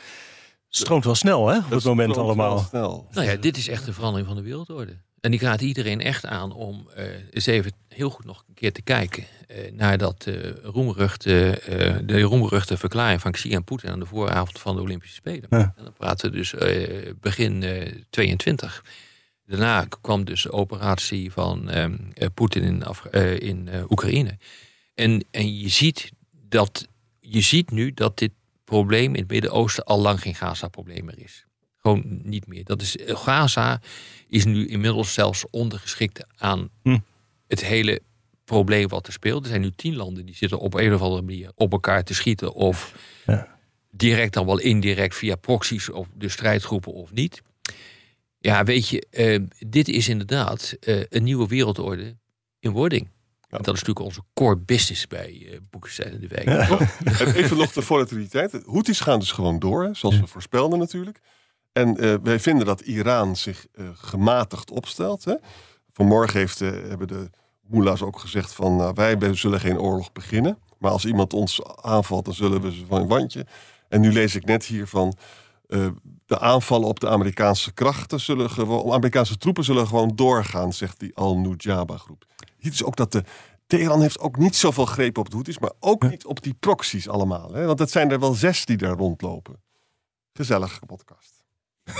Stroomt 0.75 1.03
wel 1.03 1.15
snel, 1.15 1.47
hè? 1.47 1.57
Op 1.57 1.69
het 1.69 1.83
moment 1.83 2.17
allemaal. 2.17 2.57
Snel. 2.59 3.07
nou 3.11 3.27
ja, 3.27 3.35
dit 3.35 3.57
is 3.57 3.67
echt 3.67 3.85
de 3.85 3.93
verandering 3.93 4.27
van 4.27 4.35
de 4.37 4.43
wereldorde. 4.43 4.97
En 5.19 5.33
ik 5.33 5.41
raad 5.41 5.61
iedereen 5.61 6.01
echt 6.01 6.25
aan 6.25 6.51
om 6.53 6.89
eh, 6.95 7.05
eens 7.31 7.45
even 7.45 7.71
heel 7.87 8.09
goed 8.09 8.25
nog 8.25 8.43
een 8.47 8.53
keer 8.53 8.71
te 8.73 8.81
kijken 8.81 9.23
eh, 9.47 9.71
naar 9.71 9.97
dat 9.97 10.25
eh 10.27 10.35
roemruchte, 10.63 11.49
eh, 11.59 11.95
de 12.05 12.21
roemruchte 12.21 12.77
verklaring 12.77 13.21
van 13.21 13.31
Xi 13.31 13.53
en 13.53 13.63
Poetin 13.63 13.89
aan 13.89 13.99
de 13.99 14.05
vooravond 14.05 14.59
van 14.59 14.75
de 14.75 14.81
Olympische 14.81 15.15
Spelen. 15.15 15.45
Ja. 15.49 15.73
En 15.77 15.83
dan 15.83 15.93
praten 15.93 16.31
we 16.31 16.37
dus 16.37 16.53
eh, 16.53 17.11
begin 17.19 17.63
eh 17.63 17.91
22. 18.09 18.83
Daarna 19.45 19.85
kwam 20.01 20.25
dus 20.25 20.41
de 20.43 20.51
operatie 20.51 21.31
van 21.31 21.69
ehm, 21.69 21.97
eh, 22.13 22.27
Poetin 22.33 22.63
in, 22.63 22.83
Af- 22.83 23.05
eh, 23.05 23.39
in 23.39 23.67
eh, 23.67 23.91
Oekraïne. 23.91 24.37
En, 24.95 25.25
en 25.31 25.59
je, 25.59 25.69
ziet 25.69 26.11
dat, 26.31 26.87
je 27.19 27.41
ziet 27.41 27.71
nu 27.71 27.93
dat 27.93 28.17
dit 28.17 28.31
probleem 28.73 29.13
in 29.15 29.21
het 29.21 29.31
Midden-Oosten 29.31 29.83
al 29.83 29.99
lang 30.01 30.21
geen 30.21 30.35
Gaza-probleem 30.35 31.05
meer 31.05 31.19
is. 31.19 31.45
Gewoon 31.77 32.03
niet 32.23 32.47
meer. 32.47 32.63
Dat 32.63 32.81
is, 32.81 32.95
Gaza 33.05 33.81
is 34.27 34.45
nu 34.45 34.67
inmiddels 34.67 35.13
zelfs 35.13 35.45
ondergeschikt 35.49 36.25
aan 36.37 36.69
Hm. 36.83 36.97
het 37.47 37.63
hele 37.65 37.99
probleem 38.45 38.87
wat 38.87 39.07
er 39.07 39.13
speelt. 39.13 39.43
Er 39.43 39.49
zijn 39.49 39.61
nu 39.61 39.71
tien 39.75 39.95
landen 39.95 40.25
die 40.25 40.35
zitten 40.35 40.59
op 40.59 40.73
een 40.73 40.93
of 40.93 41.01
andere 41.01 41.21
manier 41.21 41.51
op 41.55 41.71
elkaar 41.71 42.03
te 42.03 42.13
schieten. 42.13 42.53
Of 42.53 42.95
Ja. 43.25 43.47
direct 43.91 44.33
dan 44.33 44.45
wel 44.45 44.59
indirect 44.59 45.15
via 45.15 45.35
proxies 45.35 45.89
of 45.89 46.07
de 46.15 46.29
strijdgroepen 46.29 46.93
of 46.93 47.11
niet. 47.11 47.41
Ja, 48.39 48.63
weet 48.63 48.87
je, 48.89 49.05
eh, 49.09 49.39
dit 49.67 49.87
is 49.87 50.07
inderdaad 50.09 50.75
eh, 50.79 51.01
een 51.09 51.23
nieuwe 51.23 51.47
wereldorde 51.47 52.15
in 52.59 52.71
wording. 52.71 53.09
Ja. 53.53 53.59
Dat 53.59 53.75
is 53.75 53.81
natuurlijk 53.81 54.05
onze 54.05 54.21
core 54.33 54.57
business 54.57 55.07
bij 55.07 55.31
uh, 55.31 55.57
Boekenstein 55.69 56.11
in 56.11 56.27
de? 56.27 56.35
En 56.35 57.35
even 57.35 57.57
nog 57.57 57.71
de 57.71 57.81
volatiliteit. 57.81 58.61
Houthis 58.65 58.99
gaan 58.99 59.19
dus 59.19 59.31
gewoon 59.31 59.59
door, 59.59 59.83
hè, 59.83 59.93
zoals 59.93 60.19
we 60.19 60.27
voorspelden 60.27 60.79
natuurlijk. 60.79 61.19
En 61.73 61.97
eh, 61.97 62.13
wij 62.23 62.39
vinden 62.39 62.65
dat 62.65 62.81
Iran 62.81 63.35
zich 63.35 63.65
eh, 63.73 63.85
gematigd 63.93 64.71
opstelt. 64.71 65.23
Hè. 65.23 65.35
Vanmorgen 65.91 66.39
heeft, 66.39 66.61
eh, 66.61 66.69
hebben 66.69 67.07
de 67.07 67.29
moela's 67.61 68.01
ook 68.01 68.19
gezegd 68.19 68.53
van... 68.53 68.75
Nou, 68.75 68.93
wij 68.95 69.33
zullen 69.35 69.59
geen 69.59 69.79
oorlog 69.79 70.11
beginnen. 70.11 70.57
Maar 70.77 70.91
als 70.91 71.05
iemand 71.05 71.33
ons 71.33 71.63
aanvalt, 71.81 72.25
dan 72.25 72.33
zullen 72.33 72.61
we 72.61 72.71
ze 72.71 72.85
van 72.85 73.01
een 73.01 73.07
wandje. 73.07 73.45
En 73.89 74.01
nu 74.01 74.11
lees 74.11 74.35
ik 74.35 74.45
net 74.45 74.65
hier 74.65 74.87
van... 74.87 75.13
eh, 75.73 75.87
de 76.25 76.39
aanvallen 76.39 76.87
op 76.87 76.99
de 76.99 77.09
Amerikaanse 77.09 77.73
krachten 77.73 78.19
zullen 78.19 78.49
gewoon... 78.49 78.91
Amerikaanse 78.91 79.37
troepen 79.37 79.63
zullen 79.63 79.87
gewoon 79.87 80.11
doorgaan, 80.15 80.73
zegt 80.73 80.99
die 80.99 81.15
Al-Nujaba-groep. 81.15 82.25
Je 82.37 82.45
ziet 82.59 82.71
dus 82.71 82.83
ook 82.83 82.95
dat 82.95 83.11
de... 83.11 83.23
Teheran 83.67 84.01
heeft 84.01 84.19
ook 84.19 84.37
niet 84.37 84.55
zoveel 84.55 84.85
greep 84.85 85.17
op 85.17 85.25
de 85.25 85.31
Houthis, 85.31 85.59
maar 85.59 85.71
ook 85.79 86.09
niet 86.09 86.25
op 86.25 86.43
die 86.43 86.53
proxies 86.53 87.09
allemaal. 87.09 87.53
Hè? 87.53 87.65
Want 87.65 87.79
het 87.79 87.91
zijn 87.91 88.11
er 88.11 88.19
wel 88.19 88.33
zes 88.33 88.65
die 88.65 88.77
daar 88.77 88.97
rondlopen. 88.97 89.61
Gezellig 90.33 90.79
podcast. 90.85 91.43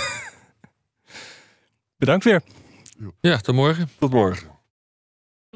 Bedankt 1.96 2.24
weer. 2.24 2.42
Ja, 3.20 3.38
tot 3.38 3.54
morgen. 3.54 3.88
Tot 3.98 4.12
morgen. 4.12 4.53